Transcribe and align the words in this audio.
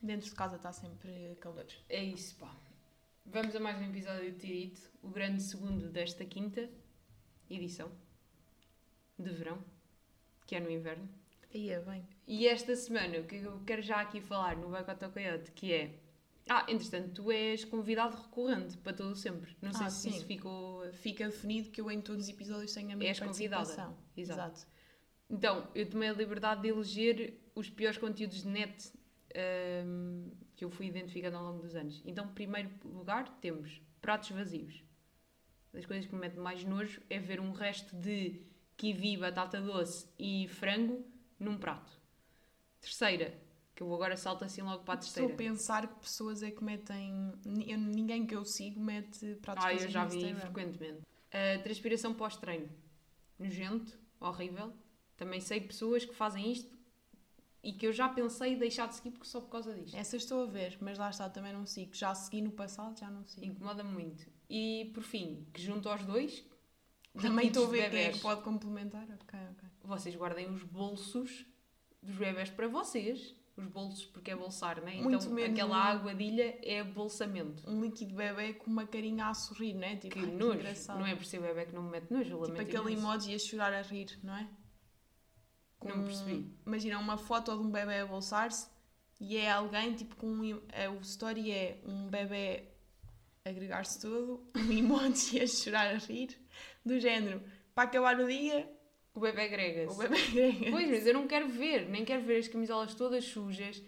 Dentro 0.00 0.28
de 0.28 0.34
casa 0.36 0.56
está 0.56 0.72
sempre 0.72 1.36
calor. 1.40 1.66
É 1.88 2.02
isso, 2.02 2.36
pá. 2.36 2.54
Vamos 3.24 3.56
a 3.56 3.60
mais 3.60 3.78
um 3.80 3.84
episódio 3.90 4.30
de 4.32 4.38
Tirito, 4.38 4.80
o 5.02 5.08
grande 5.08 5.42
segundo 5.42 5.88
desta 5.90 6.24
quinta 6.24 6.68
edição 7.50 7.90
de 9.18 9.30
verão, 9.30 9.58
que 10.46 10.54
é 10.54 10.60
no 10.60 10.70
inverno. 10.70 11.08
Aí 11.52 11.70
é 11.70 11.80
bem. 11.80 12.06
E 12.26 12.46
esta 12.46 12.76
semana, 12.76 13.18
o 13.18 13.24
que 13.24 13.36
eu 13.36 13.60
quero 13.66 13.82
já 13.82 14.00
aqui 14.00 14.20
falar 14.20 14.56
no 14.56 14.68
Boicote 14.68 15.08
Coyote, 15.08 15.50
que 15.52 15.72
é. 15.72 15.98
Ah, 16.48 16.64
entretanto, 16.68 17.22
tu 17.24 17.32
és 17.32 17.64
convidado 17.64 18.16
recorrente 18.16 18.76
para 18.78 18.92
todo 18.92 19.16
sempre. 19.16 19.56
Não 19.60 19.72
sei 19.72 19.86
Ah, 19.86 19.90
se 19.90 20.02
sim. 20.02 20.10
isso 20.10 20.24
ficou. 20.26 20.88
Fica 20.92 21.26
definido 21.26 21.70
que 21.70 21.80
eu 21.80 21.90
em 21.90 22.00
todos 22.00 22.24
os 22.24 22.28
episódios 22.30 22.72
tenho 22.72 22.92
a 22.92 22.96
minha 22.96 23.10
És 23.10 23.18
convidada. 23.18 23.64
participação. 23.64 23.98
Exato. 24.16 24.66
Então, 25.28 25.68
eu 25.74 25.90
tomei 25.90 26.08
a 26.10 26.12
liberdade 26.12 26.62
de 26.62 26.68
eleger 26.68 27.40
os 27.56 27.68
piores 27.68 27.98
conteúdos 27.98 28.42
de 28.42 28.48
net 28.48 28.92
ahm, 29.36 30.30
que 30.56 30.64
eu 30.64 30.70
fui 30.70 30.86
identificando 30.86 31.36
ao 31.36 31.44
longo 31.44 31.62
dos 31.62 31.74
anos. 31.76 32.02
Então, 32.04 32.24
em 32.24 32.32
primeiro 32.32 32.70
lugar, 32.84 33.28
temos 33.40 33.80
pratos 34.00 34.30
vazios. 34.30 34.82
Das 35.72 35.84
coisas 35.84 36.06
que 36.06 36.14
me 36.14 36.20
metem 36.20 36.40
mais 36.40 36.64
nojo 36.64 37.02
é 37.10 37.18
ver 37.18 37.38
um 37.40 37.52
resto 37.52 37.94
de 37.96 38.40
kiwi, 38.76 39.18
batata 39.18 39.60
doce 39.60 40.08
e 40.18 40.48
frango 40.48 41.04
num 41.38 41.58
prato. 41.58 41.92
Terceira, 42.80 43.34
que 43.74 43.82
eu 43.82 43.92
agora 43.94 44.16
salto 44.16 44.44
assim 44.44 44.62
logo 44.62 44.84
para 44.84 44.94
a 44.94 45.02
Estou 45.02 45.24
a 45.24 45.28
terceira. 45.28 45.36
pensar 45.52 45.86
que 45.86 46.00
pessoas 46.00 46.42
é 46.42 46.50
que 46.50 46.64
metem. 46.64 47.32
Ninguém 47.44 48.26
que 48.26 48.34
eu 48.34 48.44
sigo 48.44 48.80
mete 48.80 49.34
pratos 49.42 49.64
Ah, 49.64 49.72
eu 49.72 49.76
vazios 49.76 49.92
já 49.92 50.04
vi 50.06 50.34
frequentemente. 50.34 51.02
A 51.30 51.58
transpiração 51.62 52.14
pós-treino. 52.14 52.68
Nojento, 53.38 53.98
horrível. 54.18 54.72
Também 55.16 55.40
sei 55.40 55.60
pessoas 55.60 56.04
que 56.04 56.14
fazem 56.14 56.50
isto 56.50 56.75
e 57.66 57.72
que 57.72 57.84
eu 57.84 57.92
já 57.92 58.08
pensei 58.08 58.54
deixar 58.54 58.86
de 58.86 58.94
seguir 58.94 59.10
porque 59.10 59.26
só 59.26 59.40
por 59.40 59.48
causa 59.50 59.74
disto. 59.74 59.96
Essas 59.96 60.22
estou 60.22 60.44
a 60.44 60.46
ver, 60.46 60.78
mas 60.80 60.96
lá 60.96 61.10
está, 61.10 61.28
também 61.28 61.52
não 61.52 61.66
sigo. 61.66 61.92
Já 61.94 62.14
segui 62.14 62.40
no 62.40 62.52
passado, 62.52 62.96
já 62.96 63.10
não 63.10 63.24
sigo. 63.26 63.44
Incomoda 63.44 63.82
muito. 63.82 64.24
E 64.48 64.92
por 64.94 65.02
fim, 65.02 65.44
que 65.52 65.60
junto 65.60 65.88
aos 65.88 66.04
dois, 66.04 66.44
Também 67.20 67.48
estou 67.48 67.66
a 67.66 67.70
ver 67.70 67.90
quem 67.90 68.04
é 68.04 68.12
que 68.12 68.20
pode 68.20 68.42
complementar. 68.42 69.02
Ok, 69.02 69.38
ok. 69.50 69.68
vocês 69.82 70.14
guardem 70.14 70.48
os 70.48 70.62
bolsos 70.62 71.44
dos 72.00 72.14
bebés 72.16 72.50
para 72.50 72.68
vocês. 72.68 73.34
Os 73.56 73.66
bolsos, 73.66 74.04
porque 74.04 74.30
é 74.30 74.36
bolsar, 74.36 74.80
né? 74.82 75.00
Muito 75.02 75.16
então 75.24 75.32
menos 75.32 75.58
aquela 75.58 75.76
aguadilha 75.90 76.58
é 76.62 76.84
bolsamento. 76.84 77.68
Um 77.68 77.80
líquido 77.80 78.14
bebê 78.14 78.52
com 78.52 78.70
uma 78.70 78.86
carinha 78.86 79.26
a 79.26 79.34
sorrir, 79.34 79.74
não 79.74 79.88
é? 79.88 79.96
Tipo, 79.96 80.14
Que 80.14 80.20
ai, 80.20 80.26
nojo. 80.30 80.58
engraçado. 80.60 80.98
Não 81.00 81.06
é 81.06 81.16
por 81.16 81.24
ser 81.24 81.40
bebé 81.40 81.64
que 81.64 81.74
não 81.74 81.82
me 81.82 81.90
mete 81.90 82.12
nojo, 82.12 82.44
Tipo 82.44 82.60
aquele 82.60 82.92
emoji 82.92 83.34
a 83.34 83.38
chorar 83.40 83.72
a 83.72 83.82
rir, 83.82 84.16
não 84.22 84.36
é? 84.36 84.46
Não 85.94 86.04
percebi. 86.04 86.50
Imagina 86.66 86.98
uma 86.98 87.16
foto 87.18 87.52
de 87.56 87.62
um 87.62 87.70
bebê 87.70 88.00
a 88.00 88.06
bolsar-se 88.06 88.68
e 89.20 89.36
é 89.36 89.50
alguém 89.50 89.94
tipo 89.94 90.16
com 90.16 90.26
um, 90.26 90.60
é, 90.72 90.88
o 90.88 91.00
story 91.00 91.50
é 91.52 91.78
um 91.86 92.08
bebê 92.08 92.64
a 93.44 93.48
agregar-se 93.50 94.00
todo, 94.00 94.42
um 94.56 94.72
emoji 94.72 95.40
a 95.40 95.46
chorar 95.46 95.94
a 95.94 95.98
rir, 95.98 96.36
do 96.84 96.98
género, 96.98 97.42
para 97.74 97.84
acabar 97.84 98.18
o 98.20 98.26
dia, 98.26 98.68
O 99.14 99.20
bebé 99.20 99.48
grega 99.48 99.90
o 99.90 99.94
bebê 99.96 100.20
grega. 100.32 100.70
Pois, 100.70 100.90
mas 100.90 101.06
eu 101.06 101.14
não 101.14 101.26
quero 101.26 101.48
ver, 101.48 101.88
nem 101.88 102.04
quero 102.04 102.22
ver 102.22 102.38
as 102.38 102.48
camisolas 102.48 102.94
todas 102.94 103.24
sujas. 103.24 103.82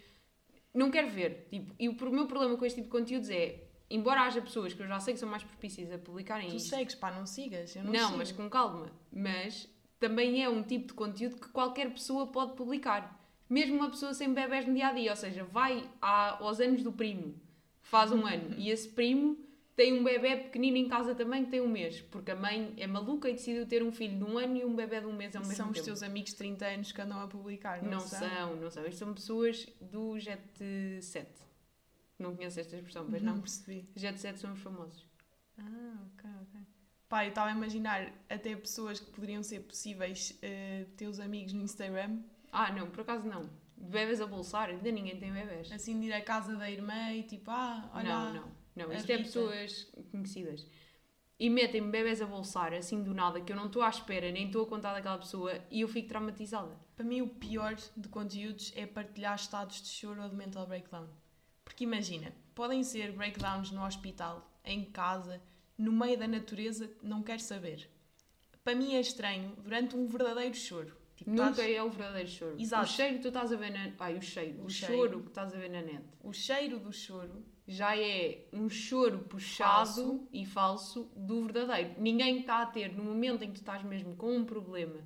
Não 0.72 0.90
quero 0.90 1.08
ver. 1.08 1.48
Tipo, 1.50 1.74
e 1.78 1.88
o 1.88 2.10
meu 2.10 2.26
problema 2.26 2.56
com 2.56 2.64
este 2.64 2.76
tipo 2.82 2.86
de 2.94 2.98
conteúdos 3.00 3.28
é, 3.30 3.64
embora 3.90 4.22
haja 4.22 4.40
pessoas 4.40 4.72
que 4.72 4.80
eu 4.82 4.86
já 4.86 5.00
sei 5.00 5.14
que 5.14 5.20
são 5.20 5.28
mais 5.28 5.42
propícias 5.42 5.90
a 5.90 5.98
publicarem 5.98 6.48
Tu 6.50 6.56
isto. 6.56 6.68
segues, 6.68 6.94
pá, 6.94 7.10
não 7.10 7.26
sigas, 7.26 7.74
eu 7.74 7.82
não, 7.84 7.92
Não, 7.92 8.06
sigo. 8.06 8.18
mas 8.18 8.32
com 8.32 8.48
calma. 8.48 8.92
Mas 9.10 9.68
também 9.98 10.42
é 10.42 10.48
um 10.48 10.62
tipo 10.62 10.88
de 10.88 10.94
conteúdo 10.94 11.36
que 11.36 11.48
qualquer 11.48 11.90
pessoa 11.92 12.26
pode 12.26 12.54
publicar. 12.56 13.16
Mesmo 13.48 13.76
uma 13.76 13.90
pessoa 13.90 14.12
sem 14.14 14.32
bebés 14.32 14.66
no 14.66 14.74
dia 14.74 14.88
a 14.88 14.92
dia. 14.92 15.10
Ou 15.10 15.16
seja, 15.16 15.44
vai 15.44 15.88
aos 16.00 16.60
anos 16.60 16.82
do 16.82 16.92
primo, 16.92 17.34
faz 17.82 18.12
um 18.12 18.26
ano, 18.26 18.54
e 18.58 18.70
esse 18.70 18.88
primo 18.90 19.38
tem 19.74 19.92
um 19.98 20.02
bebê 20.02 20.36
pequenino 20.36 20.76
em 20.76 20.88
casa 20.88 21.14
também 21.14 21.44
que 21.44 21.50
tem 21.52 21.60
um 21.60 21.68
mês. 21.68 22.00
Porque 22.10 22.30
a 22.32 22.36
mãe 22.36 22.74
é 22.76 22.86
maluca 22.86 23.28
e 23.30 23.32
decidiu 23.34 23.64
ter 23.66 23.82
um 23.82 23.92
filho 23.92 24.18
de 24.18 24.24
um 24.24 24.36
ano 24.36 24.56
e 24.56 24.64
um 24.64 24.74
bebê 24.74 25.00
de 25.00 25.06
um 25.06 25.12
mês 25.12 25.34
ao 25.36 25.42
mesmo 25.42 25.54
São 25.56 25.66
os 25.68 25.74
tempo. 25.74 25.84
teus 25.84 26.02
amigos 26.02 26.32
de 26.32 26.36
30 26.36 26.66
anos 26.66 26.92
que 26.92 27.00
andam 27.00 27.20
a 27.20 27.28
publicar, 27.28 27.80
não, 27.82 27.92
Não 27.92 28.00
são? 28.00 28.18
são, 28.28 28.56
não 28.56 28.70
são. 28.70 28.86
Isto 28.86 28.98
são 28.98 29.14
pessoas 29.14 29.66
do 29.80 30.18
Jet 30.18 30.42
7. 31.00 31.30
Não 32.18 32.34
conheço 32.34 32.58
esta 32.58 32.74
expressão, 32.74 33.06
mas 33.08 33.22
não 33.22 33.34
não. 33.34 33.40
percebi. 33.40 33.88
Jet 33.94 34.18
7 34.20 34.40
são 34.40 34.52
os 34.52 34.58
famosos. 34.60 35.06
Ah, 35.56 35.94
ok, 36.12 36.28
ok. 36.42 36.60
Pá, 37.08 37.24
eu 37.24 37.30
estava 37.30 37.48
a 37.48 37.52
imaginar 37.52 38.12
até 38.28 38.54
pessoas 38.54 39.00
que 39.00 39.10
poderiam 39.10 39.42
ser 39.42 39.60
possíveis 39.60 40.38
eh, 40.42 40.84
teus 40.96 41.18
amigos 41.18 41.52
no 41.54 41.62
Instagram, 41.62 42.20
Ah, 42.52 42.70
não, 42.72 42.90
por 42.90 43.00
acaso 43.00 43.26
não. 43.26 43.44
De 43.76 43.90
bebés 43.90 44.20
a 44.20 44.26
bolsar, 44.26 44.68
ainda 44.68 44.90
ninguém 44.90 45.18
tem 45.18 45.32
bebés. 45.32 45.70
assim 45.72 45.98
de 46.00 46.06
ir 46.06 46.12
à 46.12 46.20
casa 46.20 46.54
da 46.56 46.70
irmã 46.70 47.12
e 47.12 47.22
tipo, 47.22 47.50
ah, 47.50 47.90
olha, 47.94 48.08
não, 48.08 48.34
não. 48.34 48.58
Não, 48.76 48.92
isto 48.92 49.10
é 49.10 49.18
pessoas 49.18 49.90
conhecidas. 50.10 50.66
E 51.40 51.48
metem 51.48 51.88
bebés 51.90 52.20
a 52.20 52.26
bolsar 52.26 52.74
assim 52.74 53.02
do 53.02 53.14
nada, 53.14 53.40
que 53.40 53.52
eu 53.52 53.56
não 53.56 53.66
estou 53.66 53.82
à 53.82 53.88
espera, 53.88 54.30
nem 54.32 54.46
estou 54.46 54.64
a 54.64 54.66
contar 54.66 54.92
daquela 54.92 55.18
pessoa 55.18 55.52
e 55.70 55.80
eu 55.80 55.88
fico 55.88 56.08
traumatizada. 56.08 56.76
Para 56.96 57.04
mim, 57.04 57.20
o 57.22 57.28
pior 57.28 57.76
de 57.96 58.08
conteúdos 58.08 58.72
é 58.76 58.84
partilhar 58.86 59.36
estados 59.36 59.80
de 59.80 59.88
choro 59.88 60.20
ou 60.22 60.28
de 60.28 60.34
mental 60.36 60.66
breakdown. 60.66 61.06
Porque 61.64 61.84
imagina, 61.84 62.32
podem 62.54 62.82
ser 62.82 63.12
breakdowns 63.12 63.70
no 63.70 63.84
hospital, 63.84 64.50
em 64.64 64.84
casa, 64.84 65.40
no 65.78 65.92
meio 65.92 66.18
da 66.18 66.26
natureza, 66.26 66.90
não 67.02 67.22
quero 67.22 67.40
saber. 67.40 67.88
Para 68.64 68.74
mim 68.74 68.94
é 68.94 69.00
estranho 69.00 69.54
durante 69.62 69.96
um 69.96 70.06
verdadeiro 70.06 70.54
choro. 70.54 70.96
Tipo, 71.16 71.30
Nunca 71.30 71.50
estás- 71.50 71.70
é 71.70 71.82
o 71.82 71.88
verdadeiro 71.90 72.28
choro. 72.28 72.56
Exato. 72.60 72.84
O 72.84 72.86
cheiro 72.86 73.14
que 73.16 73.22
tu 73.22 73.28
estás 73.28 73.52
a 73.52 73.56
ver 73.56 73.70
na. 73.72 73.92
Ai, 73.98 74.16
o 74.16 74.22
cheiro. 74.22 74.60
O, 74.60 74.66
O 74.66 74.70
choro 74.70 74.92
cheiro. 74.92 75.20
que 75.22 75.28
estás 75.28 75.52
a 75.54 75.56
ver 75.58 75.70
na 75.70 75.82
net. 75.82 76.04
O 76.22 76.32
cheiro 76.32 76.78
do 76.78 76.92
choro 76.92 77.44
já 77.66 77.96
é 77.96 78.46
um 78.52 78.68
choro 78.68 79.20
puxado 79.20 79.94
Falso. 79.94 80.28
e 80.32 80.46
falso 80.46 81.10
do 81.16 81.42
verdadeiro. 81.44 81.94
Ninguém 81.98 82.40
está 82.40 82.62
a 82.62 82.66
ter, 82.66 82.92
no 82.94 83.02
momento 83.04 83.42
em 83.42 83.48
que 83.48 83.54
tu 83.54 83.60
estás 83.62 83.82
mesmo 83.82 84.14
com 84.16 84.36
um 84.36 84.44
problema, 84.44 85.00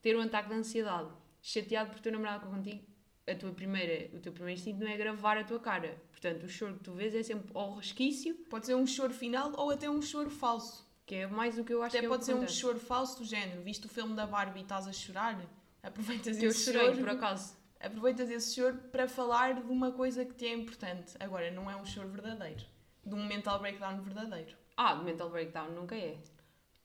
ter 0.00 0.16
um 0.16 0.20
ataque 0.20 0.48
de 0.48 0.54
ansiedade, 0.54 1.10
chateado 1.42 1.90
por 1.90 2.00
teu 2.00 2.12
namorado 2.12 2.46
contigo, 2.48 2.84
a 3.30 3.34
tua 3.34 3.52
primeira, 3.52 4.14
o 4.16 4.20
teu 4.20 4.32
primeiro 4.32 4.58
instinto 4.58 4.80
não 4.82 4.90
é 4.90 4.96
gravar 4.96 5.36
a 5.36 5.44
tua 5.44 5.58
cara. 5.60 5.96
Portanto, 6.10 6.44
o 6.44 6.48
choro 6.48 6.74
que 6.74 6.84
tu 6.84 6.92
vês 6.92 7.14
é 7.14 7.22
sempre 7.22 7.50
ao 7.54 7.74
resquício, 7.76 8.34
pode 8.50 8.66
ser 8.66 8.74
um 8.74 8.86
choro 8.86 9.12
final 9.12 9.52
ou 9.56 9.70
até 9.70 9.88
um 9.88 10.00
choro 10.02 10.30
falso. 10.30 10.86
que 11.06 11.14
é 11.14 11.26
mais 11.26 11.58
o 11.58 11.64
que 11.64 11.72
eu 11.72 11.82
acho 11.82 11.96
Até 11.96 12.00
que 12.00 12.06
é 12.06 12.08
pode 12.08 12.24
ser 12.24 12.34
um 12.34 12.48
choro 12.48 12.78
falso 12.78 13.18
do 13.18 13.24
género. 13.24 13.62
Viste 13.62 13.86
o 13.86 13.88
filme 13.88 14.14
da 14.14 14.26
Barbie 14.26 14.60
e 14.60 14.62
estás 14.62 14.86
a 14.86 14.92
chorar? 14.92 15.40
Aproveitas 15.82 16.42
eu 16.42 16.50
esse 16.50 16.64
chorei, 16.64 16.86
choro. 16.86 16.98
por 16.98 17.08
acaso. 17.10 17.56
aproveitas 17.80 18.28
esse 18.30 18.54
choro 18.54 18.76
para 18.90 19.08
falar 19.08 19.54
de 19.54 19.70
uma 19.70 19.92
coisa 19.92 20.24
que 20.24 20.34
te 20.34 20.46
é 20.46 20.52
importante. 20.52 21.14
Agora, 21.20 21.50
não 21.50 21.70
é 21.70 21.76
um 21.76 21.86
choro 21.86 22.08
verdadeiro. 22.08 22.64
De 23.04 23.14
um 23.14 23.24
mental 23.24 23.58
breakdown 23.60 24.00
verdadeiro. 24.02 24.54
Ah, 24.76 24.94
de 24.94 25.04
mental 25.04 25.30
breakdown 25.30 25.70
nunca 25.70 25.94
é. 25.96 26.18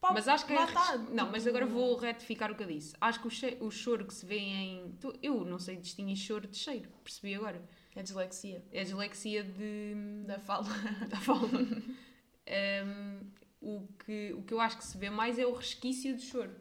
Pá, 0.03 0.11
mas 0.13 0.27
acho 0.27 0.45
que 0.45 0.51
é. 0.51 0.61
está, 0.65 0.97
Não, 0.97 1.31
mas 1.31 1.47
agora 1.47 1.65
vou 1.65 1.95
retificar 1.95 2.51
o 2.51 2.55
que 2.55 2.63
eu 2.63 2.67
disse. 2.67 2.93
Acho 2.99 3.21
que 3.21 3.27
o, 3.27 3.31
che- 3.31 3.57
o 3.61 3.71
choro 3.71 4.05
que 4.05 4.13
se 4.13 4.25
vê 4.25 4.37
em. 4.37 4.97
Eu 5.21 5.45
não 5.45 5.57
sei 5.57 5.77
distinguir 5.77 6.17
choro 6.17 6.45
de 6.45 6.57
cheiro, 6.57 6.89
percebi 7.01 7.33
agora. 7.35 7.63
É 7.95 8.03
dislexia. 8.03 8.61
É 8.71 8.81
a 8.81 8.83
dislexia 8.83 9.43
de. 9.45 10.23
Da 10.27 10.39
fala. 10.39 10.67
da 11.07 11.17
fala. 11.21 11.47
Um, 12.47 13.31
o, 13.61 13.87
que, 14.05 14.33
o 14.33 14.43
que 14.43 14.53
eu 14.53 14.59
acho 14.59 14.77
que 14.77 14.83
se 14.85 14.97
vê 14.97 15.09
mais 15.09 15.39
é 15.39 15.45
o 15.45 15.53
resquício 15.53 16.13
de 16.17 16.21
choro, 16.21 16.53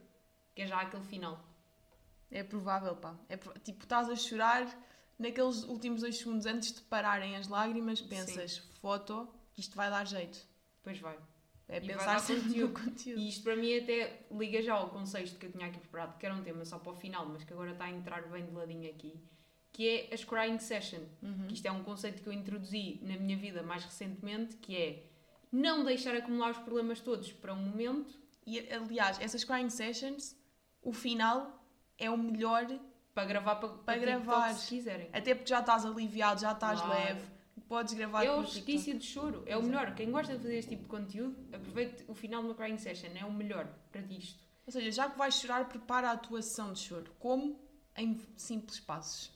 que 0.55 0.63
é 0.63 0.67
já 0.69 0.81
aquele 0.81 1.03
final. 1.05 1.45
É 2.31 2.45
provável, 2.45 2.95
pá. 2.95 3.17
É 3.29 3.37
Tipo, 3.37 3.83
estás 3.83 4.09
a 4.09 4.15
chorar 4.15 4.67
naqueles 5.19 5.65
últimos 5.65 6.03
dois 6.03 6.17
segundos 6.17 6.47
antes 6.47 6.73
de 6.73 6.81
pararem 6.83 7.35
as 7.37 7.49
lágrimas, 7.49 8.01
pensas, 8.01 8.59
foto, 8.81 9.29
isto 9.59 9.75
vai 9.77 9.91
dar 9.91 10.07
jeito. 10.07 10.39
Depois 10.77 10.99
vai. 11.01 11.19
É 11.69 11.79
E 11.79 11.87
pensar 11.87 12.19
sempre 12.19 12.59
no 12.61 12.69
conteúdo. 12.71 13.21
E 13.21 13.29
isto 13.29 13.43
para 13.45 13.57
mim 13.57 13.79
até 13.79 14.21
liga 14.31 14.61
já 14.63 14.75
ao 14.75 14.91
conceito 14.91 15.37
que 15.39 15.47
eu 15.47 15.53
tinha 15.53 15.67
aqui 15.67 15.79
preparado, 15.79 16.19
que 16.19 16.27
era 16.27 16.35
um 16.35 16.43
tema 16.43 16.65
só 16.65 16.79
para 16.79 16.93
o 16.93 16.95
final, 16.97 17.27
mas 17.27 17.45
que 17.45 17.53
agora 17.53 17.73
está 17.73 17.85
a 17.85 17.91
entrar 17.91 18.23
bem 18.29 18.45
de 18.45 18.53
ladinho 18.53 18.91
aqui, 18.91 19.19
que 19.73 19.89
é 19.89 20.15
as 20.15 20.25
crying 20.25 20.59
session. 20.59 21.01
Uhum. 21.23 21.47
Isto 21.51 21.67
é 21.67 21.73
um 21.73 21.83
conceito 21.83 22.23
que 22.23 22.29
eu 22.29 22.33
introduzi 22.33 22.99
na 23.03 23.17
minha 23.17 23.37
vida 23.37 23.63
mais 23.63 23.85
recentemente, 23.85 24.57
que 24.57 24.77
é 24.77 25.03
não 25.51 25.85
deixar 25.85 26.15
acumular 26.15 26.51
os 26.51 26.59
problemas 26.59 27.01
todos 27.01 27.33
para 27.33 27.53
um 27.53 27.57
momento 27.63 28.21
E, 28.45 28.59
aliás, 28.73 29.21
essas 29.21 29.45
crying 29.45 29.71
sessions, 29.71 30.37
o 30.83 30.93
final 30.93 31.65
é 31.97 32.11
o 32.11 32.19
melhor, 32.19 32.67
para 33.15 33.25
gravar 33.25 33.57
para, 33.57 33.69
para, 33.69 33.95
TikTok, 34.01 34.25
gravar. 34.25 34.55
se 34.55 34.69
quiserem. 34.69 35.09
até 35.13 35.33
porque 35.35 35.49
já 35.51 35.61
estás 35.61 35.87
aliviado, 35.87 36.41
já 36.41 36.51
estás 36.53 36.81
Claro. 36.81 36.99
leve, 36.99 37.23
podes 37.61 37.95
gravar 37.95 38.25
É 38.25 38.31
o 38.31 38.41
resquício 38.41 38.99
de 38.99 39.05
choro. 39.05 39.43
É 39.47 39.57
o 39.57 39.61
Exato. 39.61 39.67
melhor. 39.67 39.95
Quem 39.95 40.11
gosta 40.11 40.33
de 40.37 40.43
fazer 40.43 40.57
este 40.59 40.71
tipo 40.71 40.83
de 40.83 40.89
conteúdo, 40.89 41.37
aproveite 41.55 42.05
o 42.09 42.15
final 42.15 42.43
de 42.43 42.49
uma 42.49 42.55
crying 42.55 42.79
session. 42.79 43.11
É 43.15 43.25
o 43.25 43.33
melhor 43.33 43.67
para 43.91 44.03
isto. 44.03 44.43
Ou 44.67 44.73
seja, 44.73 44.91
já 44.91 45.11
que 45.11 45.19
vais 45.19 45.35
chorar, 45.35 45.69
prepara 45.69 46.11
a 46.11 46.17
tua 46.17 46.41
sessão 46.43 46.73
de 46.73 46.79
choro. 46.81 47.11
Como? 47.19 47.59
Em 47.97 48.19
simples 48.37 48.81
passos. 48.81 49.33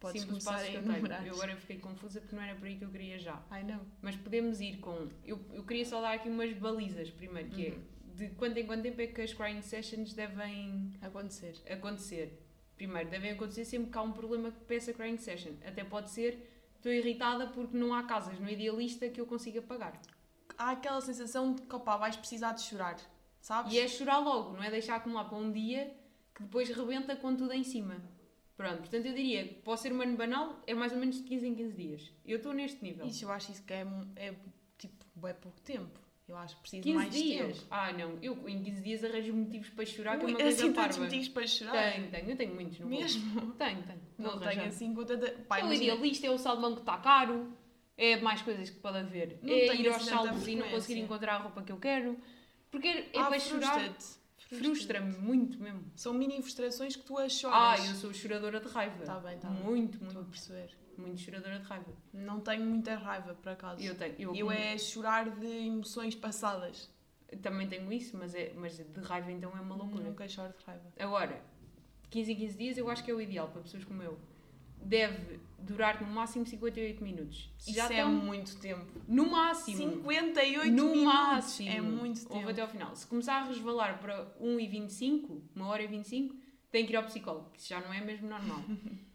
Podes 0.00 0.22
Simples 0.22 0.44
começar 0.44 0.52
passos 0.62 0.68
a 0.68 0.70
que 0.82 0.88
eu 0.88 1.08
tenho. 1.10 1.26
Eu 1.28 1.34
agora 1.34 1.56
fiquei 1.56 1.78
confusa 1.78 2.20
porque 2.20 2.34
não 2.34 2.42
era 2.42 2.54
por 2.56 2.66
aí 2.66 2.76
que 2.76 2.84
eu 2.84 2.90
queria 2.90 3.18
já. 3.18 3.40
Ai 3.50 3.62
não. 3.64 3.80
Mas 4.00 4.16
podemos 4.16 4.60
ir 4.60 4.78
com. 4.78 5.08
Eu, 5.24 5.40
eu 5.52 5.62
queria 5.64 5.84
só 5.84 6.00
dar 6.00 6.14
aqui 6.14 6.28
umas 6.28 6.52
balizas 6.54 7.10
primeiro, 7.10 7.50
que 7.50 7.68
Uhum. 7.68 7.78
é 7.78 7.92
de 8.16 8.28
quanto 8.34 8.56
em 8.58 8.66
quanto 8.66 8.82
tempo 8.82 9.00
é 9.00 9.06
que 9.06 9.20
as 9.22 9.32
crying 9.32 9.62
sessions 9.62 10.12
devem 10.12 10.90
Acontecer. 11.00 11.54
acontecer. 11.70 12.38
Primeiro, 12.76 13.08
devem 13.10 13.30
acontecer 13.30 13.64
sempre 13.64 13.90
que 13.90 13.96
há 13.98 14.02
um 14.02 14.12
problema 14.12 14.50
que 14.50 14.60
peça 14.64 14.92
crying 14.92 15.16
session. 15.18 15.52
Até 15.64 15.84
pode 15.84 16.10
ser 16.10 16.51
estou 16.82 16.92
irritada 16.92 17.46
porque 17.46 17.76
não 17.76 17.94
há 17.94 18.02
casas 18.02 18.40
no 18.40 18.50
idealista 18.50 19.08
que 19.08 19.20
eu 19.20 19.26
consiga 19.26 19.62
pagar. 19.62 20.00
Há 20.58 20.72
aquela 20.72 21.00
sensação 21.00 21.54
de 21.54 21.62
que, 21.62 21.74
opá, 21.74 21.96
vais 21.96 22.16
precisar 22.16 22.52
de 22.52 22.62
chorar, 22.62 22.96
sabes? 23.40 23.72
E 23.72 23.78
é 23.78 23.86
chorar 23.86 24.18
logo, 24.18 24.56
não 24.56 24.64
é 24.64 24.70
deixar 24.70 24.96
acumular 24.96 25.24
para 25.24 25.38
um 25.38 25.52
dia 25.52 25.94
que 26.34 26.42
depois 26.42 26.68
rebenta 26.68 27.14
com 27.14 27.36
tudo 27.36 27.52
em 27.52 27.62
cima. 27.62 28.02
Pronto, 28.56 28.78
portanto 28.78 29.06
eu 29.06 29.14
diria 29.14 29.46
que 29.46 29.54
para 29.54 29.76
ser 29.76 29.92
humano 29.92 30.16
banal 30.16 30.60
é 30.66 30.74
mais 30.74 30.92
ou 30.92 30.98
menos 30.98 31.16
de 31.16 31.22
15 31.22 31.46
em 31.46 31.54
15 31.54 31.72
dias. 31.74 32.12
Eu 32.26 32.38
estou 32.38 32.52
neste 32.52 32.82
nível. 32.82 33.06
Isso, 33.06 33.24
eu 33.24 33.30
acho 33.30 33.52
isso 33.52 33.62
que 33.62 33.72
é, 33.72 33.86
é 34.16 34.34
tipo, 34.76 35.26
é 35.26 35.32
pouco 35.32 35.60
tempo. 35.60 36.00
Eu 36.28 36.36
acho 36.36 36.54
que 36.56 36.60
preciso 36.62 36.82
15 36.84 36.96
mais 36.96 37.12
dias? 37.14 37.56
tempo. 37.58 37.66
Ah, 37.70 37.92
não. 37.92 38.18
Eu 38.22 38.48
em 38.48 38.62
15 38.62 38.82
dias 38.82 39.04
arranjo 39.04 39.34
motivos 39.34 39.68
para 39.70 39.84
chorar, 39.84 40.10
que 40.16 40.24
é 40.24 40.28
uma 40.28 40.32
Muito- 40.32 40.42
coisa 40.42 40.56
assim 40.64 40.72
tantos 40.72 40.96
parva. 40.96 41.04
motivos 41.04 41.28
para 41.28 41.46
chorar. 41.46 41.92
Tenho, 41.92 42.10
tenho. 42.10 42.30
Eu 42.30 42.36
tenho 42.36 42.54
muitos 42.54 42.78
no 42.78 42.86
bolso. 42.88 43.02
Mesmo? 43.02 43.52
Tenho, 43.58 43.82
tenho. 43.82 44.00
Não 44.18 44.30
Vou 44.30 44.40
tenho 44.40 44.64
assim 44.64 44.94
com 44.94 45.04
tanta. 45.04 45.30
Pá, 45.48 45.58
É 45.60 45.64
o 45.64 45.72
idealista, 45.72 46.26
é 46.26 46.30
o 46.30 46.38
salmão 46.38 46.74
que 46.74 46.80
está 46.80 46.96
caro, 46.98 47.52
é 47.98 48.16
mais 48.20 48.40
coisas 48.40 48.70
que 48.70 48.78
pode 48.78 48.98
haver. 48.98 49.38
Não 49.42 49.52
é 49.52 49.60
tenho 49.66 49.80
ir 49.82 49.88
aos 49.88 49.96
assim 49.96 50.10
saldos 50.10 50.46
e 50.48 50.54
não 50.56 50.68
conseguir 50.70 51.00
encontrar 51.00 51.34
a 51.34 51.38
roupa 51.38 51.62
que 51.62 51.72
eu 51.72 51.76
quero. 51.78 52.16
Porque 52.70 52.88
é 52.88 53.10
ah, 53.16 53.24
para 53.26 53.38
chorar. 53.38 53.92
Frustra-me 54.38 55.16
muito 55.16 55.58
mesmo. 55.58 55.82
São 55.96 56.12
mini 56.12 56.40
frustrações 56.42 56.94
que 56.94 57.02
tu 57.02 57.16
as 57.18 57.32
Ah, 57.44 57.74
choras. 57.76 57.88
eu 57.88 57.94
sou 57.96 58.12
choradora 58.14 58.60
de 58.60 58.68
raiva. 58.68 59.04
Tá 59.04 59.18
bem, 59.18 59.38
tá 59.38 59.48
bem. 59.48 59.62
Muito, 59.64 59.94
Estou 59.94 60.10
a 60.10 60.14
muito, 60.14 60.30
perceber. 60.30 60.70
Muito 61.00 61.20
choradora 61.20 61.58
de 61.58 61.64
raiva. 61.64 61.92
Não 62.12 62.40
tenho 62.40 62.64
muita 62.64 62.94
raiva, 62.96 63.34
por 63.34 63.50
acaso. 63.50 63.82
Eu 63.82 63.94
tenho. 63.94 64.14
Eu, 64.18 64.34
Eu 64.34 64.50
é 64.50 64.76
chorar 64.78 65.30
de 65.30 65.46
emoções 65.46 66.14
passadas. 66.14 66.90
também 67.40 67.66
tenho 67.68 67.90
isso, 67.92 68.16
mas, 68.16 68.34
é, 68.34 68.52
mas 68.54 68.76
de 68.76 69.00
raiva 69.00 69.30
então 69.32 69.56
é 69.56 69.60
uma 69.60 69.74
loucura. 69.74 70.04
Nunca 70.04 70.28
choro 70.28 70.52
de 70.58 70.64
raiva. 70.64 70.84
Agora, 70.98 71.42
15 72.10 72.32
em 72.32 72.36
15 72.36 72.58
dias 72.58 72.78
eu 72.78 72.90
acho 72.90 73.02
que 73.04 73.10
é 73.10 73.14
o 73.14 73.20
ideal 73.20 73.48
para 73.48 73.62
pessoas 73.62 73.84
como 73.84 74.02
eu. 74.02 74.18
Deve 74.84 75.38
durar 75.60 76.02
no 76.02 76.08
máximo 76.12 76.44
58 76.44 77.02
minutos. 77.04 77.48
Isso 77.60 77.72
Já 77.72 77.88
é 77.92 78.04
muito 78.04 78.58
tempo. 78.58 79.00
no 79.06 79.30
máximo. 79.30 79.76
58 79.76 80.72
no 80.72 80.84
minutos. 80.86 81.02
máximo. 81.04 81.68
É 81.70 81.80
muito 81.80 82.20
tempo. 82.22 82.34
Houve 82.34 82.50
até 82.50 82.62
ao 82.62 82.68
final. 82.68 82.94
Se 82.96 83.06
começar 83.06 83.42
a 83.42 83.44
resvalar 83.44 84.00
para 84.00 84.26
1 84.40 84.58
e 84.58 84.66
25, 84.66 85.42
1 85.54 85.62
hora 85.62 85.82
e 85.84 85.86
25, 85.86 86.34
tem 86.70 86.84
que 86.84 86.92
ir 86.92 86.96
ao 86.96 87.04
psicólogo, 87.04 87.50
que 87.50 87.68
já 87.68 87.80
não 87.80 87.92
é 87.94 88.00
mesmo 88.00 88.28
normal. 88.28 88.58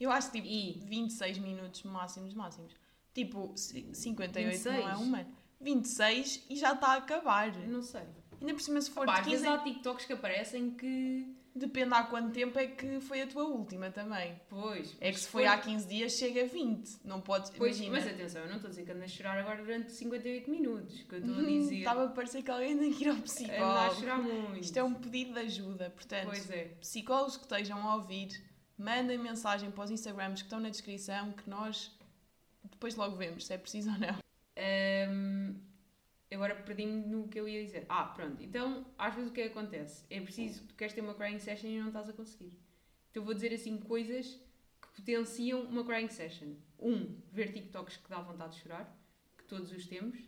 Eu 0.00 0.10
acho 0.10 0.30
tipo 0.30 0.46
E 0.46 0.80
26 0.86 1.38
minutos 1.38 1.82
máximos, 1.82 2.34
máximos. 2.34 2.72
Tipo, 3.14 3.52
ci- 3.56 3.88
58 3.92 4.64
não 4.64 4.72
é 4.72 4.82
26. 4.84 5.00
uma. 5.00 5.26
26 5.60 6.44
e 6.48 6.56
já 6.56 6.72
está 6.72 6.88
a 6.88 6.96
acabar. 6.96 7.52
não 7.66 7.82
sei. 7.82 8.02
Ainda 8.40 8.54
por 8.54 8.60
cima, 8.62 8.80
se 8.80 8.90
for 8.90 9.04
Pá, 9.04 9.14
de 9.14 9.20
às 9.20 9.26
vezes 9.26 9.46
15, 9.46 9.48
há 9.48 9.58
TikToks 9.64 10.04
que 10.06 10.12
aparecem 10.12 10.70
que. 10.70 11.34
depende 11.52 11.92
há 11.92 12.04
quanto 12.04 12.32
tempo 12.32 12.56
é 12.56 12.68
que 12.68 13.00
foi 13.00 13.22
a 13.22 13.26
tua 13.26 13.42
última 13.42 13.90
também. 13.90 14.40
Pois. 14.48 14.96
É 15.00 15.10
que 15.10 15.18
se 15.18 15.26
foi 15.26 15.42
for- 15.42 15.48
há 15.50 15.58
15 15.58 15.88
dias, 15.88 16.12
chega 16.12 16.44
a 16.44 16.46
20. 16.46 17.00
Não 17.04 17.20
podes. 17.20 17.50
Pois, 17.50 17.80
imagina. 17.80 17.96
mas 18.06 18.14
atenção, 18.14 18.42
eu 18.42 18.46
não 18.48 18.54
estou 18.54 18.68
a 18.68 18.70
dizer 18.70 18.84
que 18.84 18.92
ando 18.92 19.02
a 19.02 19.08
chorar 19.08 19.36
agora 19.38 19.60
durante 19.64 19.90
58 19.90 20.48
minutos. 20.48 21.02
Que 21.02 21.16
eu 21.16 21.18
estou 21.18 21.34
a 21.34 21.38
Hum, 21.38 21.44
dizer. 21.46 21.78
Estava 21.78 22.04
a 22.04 22.08
parecer 22.10 22.42
que 22.44 22.50
alguém 22.52 22.78
tem 22.78 22.92
que 22.92 23.02
ir 23.02 23.08
ao 23.08 23.14
ando 23.14 23.22
a 23.22 23.24
psicólogo. 23.24 23.94
chorar 23.96 24.18
muito. 24.22 24.60
Isto 24.60 24.76
é 24.76 24.84
um 24.84 24.94
pedido 24.94 25.32
de 25.32 25.40
ajuda. 25.40 25.90
Portanto, 25.90 26.26
Pois 26.26 26.48
é. 26.52 26.64
psicólogos 26.80 27.36
que 27.36 27.42
estejam 27.42 27.82
a 27.90 27.96
ouvir, 27.96 28.28
mandem 28.78 29.18
mensagem 29.18 29.70
para 29.70 29.84
os 29.84 29.90
Instagrams 29.90 30.40
que 30.40 30.46
estão 30.46 30.60
na 30.60 30.70
descrição 30.70 31.32
que 31.32 31.50
nós 31.50 31.96
depois 32.70 32.94
logo 32.94 33.16
vemos 33.16 33.46
se 33.46 33.52
é 33.52 33.58
preciso 33.58 33.90
ou 33.90 33.98
não. 33.98 34.18
Ahm, 34.56 35.56
agora 36.32 36.54
perdi-me 36.54 37.06
no 37.06 37.28
que 37.28 37.40
eu 37.40 37.48
ia 37.48 37.64
dizer. 37.64 37.86
Ah, 37.88 38.04
pronto. 38.04 38.42
Então, 38.42 38.86
às 38.96 39.14
vezes 39.14 39.30
o 39.30 39.32
que 39.32 39.40
é 39.40 39.48
que 39.48 39.58
acontece? 39.58 40.04
É 40.08 40.20
preciso, 40.20 40.64
tu 40.64 40.74
queres 40.74 40.94
ter 40.94 41.00
uma 41.00 41.14
crying 41.14 41.38
session 41.38 41.68
e 41.68 41.78
não 41.78 41.88
estás 41.88 42.08
a 42.08 42.12
conseguir. 42.12 42.52
Então 43.10 43.24
vou 43.24 43.34
dizer 43.34 43.52
assim 43.52 43.78
coisas 43.78 44.40
que 44.80 44.88
potenciam 44.96 45.62
uma 45.62 45.84
crying 45.84 46.08
session. 46.08 46.54
Um, 46.78 47.20
ver 47.32 47.52
TikToks 47.52 47.96
que 47.96 48.08
dá 48.08 48.20
vontade 48.20 48.54
de 48.54 48.62
chorar, 48.62 48.96
que 49.36 49.44
todos 49.44 49.72
os 49.72 49.86
temos. 49.86 50.18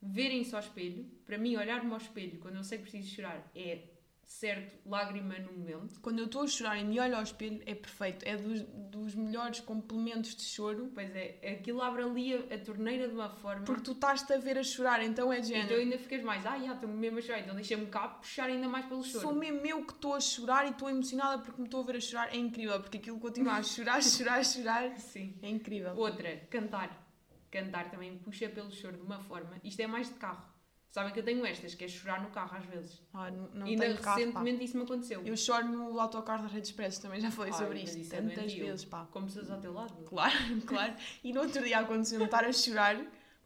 Verem-se 0.00 0.54
ao 0.54 0.60
espelho. 0.60 1.04
Para 1.24 1.38
mim, 1.38 1.56
olhar-me 1.56 1.90
ao 1.90 1.96
espelho 1.96 2.38
quando 2.38 2.56
eu 2.56 2.64
sei 2.64 2.78
que 2.78 2.84
preciso 2.84 3.14
chorar 3.14 3.50
é 3.54 3.82
certo 4.28 4.76
lágrima 4.86 5.38
no 5.38 5.52
momento. 5.52 5.98
Quando 6.00 6.18
eu 6.18 6.26
estou 6.26 6.42
a 6.42 6.46
chorar 6.46 6.76
e 6.78 6.84
me 6.84 7.00
olho 7.00 7.16
ao 7.16 7.22
espelho, 7.22 7.62
é 7.64 7.74
perfeito. 7.74 8.24
É 8.28 8.36
dos, 8.36 8.60
dos 8.62 9.14
melhores 9.14 9.58
complementos 9.60 10.36
de 10.36 10.42
choro. 10.44 10.90
Pois 10.94 11.10
é, 11.16 11.38
aquilo 11.58 11.80
abre 11.82 12.02
ali 12.02 12.34
a, 12.34 12.54
a 12.54 12.58
torneira 12.58 13.08
de 13.08 13.14
uma 13.14 13.30
forma. 13.30 13.64
Porque 13.64 13.82
tu 13.82 13.92
estás-te 13.92 14.32
a 14.32 14.38
ver 14.38 14.58
a 14.58 14.62
chorar, 14.62 15.02
então 15.02 15.32
é 15.32 15.40
de 15.40 15.48
Então 15.48 15.62
género. 15.62 15.80
ainda 15.80 15.98
ficas 15.98 16.22
mais, 16.22 16.44
ah, 16.44 16.58
já, 16.58 16.74
estou 16.74 16.88
mesmo 16.88 17.18
a 17.18 17.22
chorar, 17.22 17.40
então 17.40 17.54
deixa-me 17.54 17.86
cá 17.86 18.08
puxar 18.08 18.44
ainda 18.50 18.68
mais 18.68 18.84
pelo 18.86 19.02
choro. 19.02 19.22
Sou 19.22 19.34
mesmo 19.34 19.64
eu 19.66 19.82
que 19.84 19.92
estou 19.94 20.14
a 20.14 20.20
chorar 20.20 20.66
e 20.66 20.70
estou 20.70 20.90
emocionada 20.90 21.42
porque 21.42 21.60
me 21.60 21.66
estou 21.66 21.80
a 21.82 21.86
ver 21.86 21.96
a 21.96 22.00
chorar. 22.00 22.32
É 22.32 22.36
incrível, 22.36 22.80
porque 22.80 22.98
aquilo 22.98 23.18
continua 23.18 23.54
a 23.54 23.62
chorar, 23.62 24.00
chorar, 24.04 24.44
chorar. 24.44 24.96
Sim. 24.98 25.34
É 25.42 25.48
incrível. 25.48 25.96
Outra, 25.96 26.36
cantar. 26.50 27.06
Cantar 27.50 27.90
também 27.90 28.18
puxa 28.18 28.46
pelo 28.50 28.70
choro 28.70 28.96
de 28.98 29.02
uma 29.02 29.20
forma. 29.20 29.56
Isto 29.64 29.80
é 29.80 29.86
mais 29.86 30.08
de 30.08 30.14
carro. 30.16 30.44
Sabem 30.90 31.12
que 31.12 31.20
eu 31.20 31.24
tenho 31.24 31.44
estas, 31.44 31.74
que 31.74 31.84
é 31.84 31.88
chorar 31.88 32.22
no 32.22 32.30
carro 32.30 32.56
às 32.56 32.64
vezes. 32.64 33.02
Ah, 33.12 33.30
não 33.30 33.48
não 33.52 33.66
ainda 33.66 33.84
tenho 33.84 33.98
carro, 33.98 34.04
pá. 34.04 34.14
recentemente 34.16 34.64
isso 34.64 34.76
me 34.76 34.84
aconteceu. 34.84 35.22
Eu 35.22 35.36
choro 35.36 35.66
no 35.68 36.00
autocarro 36.00 36.42
da 36.44 36.48
Rede 36.48 36.68
Expresso, 36.68 37.02
também 37.02 37.20
já 37.20 37.30
falei 37.30 37.52
Ai, 37.52 37.58
sobre 37.58 37.78
mas 37.80 37.88
isto. 37.90 37.98
isso 38.00 38.14
é 38.14 38.20
Tantas 38.22 38.52
vezes, 38.54 38.84
pá. 38.86 39.06
Como 39.10 39.26
pessoas 39.26 39.50
ao 39.50 39.60
teu 39.60 39.72
lado. 39.74 39.94
Claro, 40.04 40.34
claro. 40.66 40.94
E 41.22 41.32
no 41.32 41.42
outro 41.42 41.62
dia 41.62 41.78
aconteceu-me 41.80 42.24
estar 42.24 42.44
a 42.44 42.52
chorar, 42.52 42.96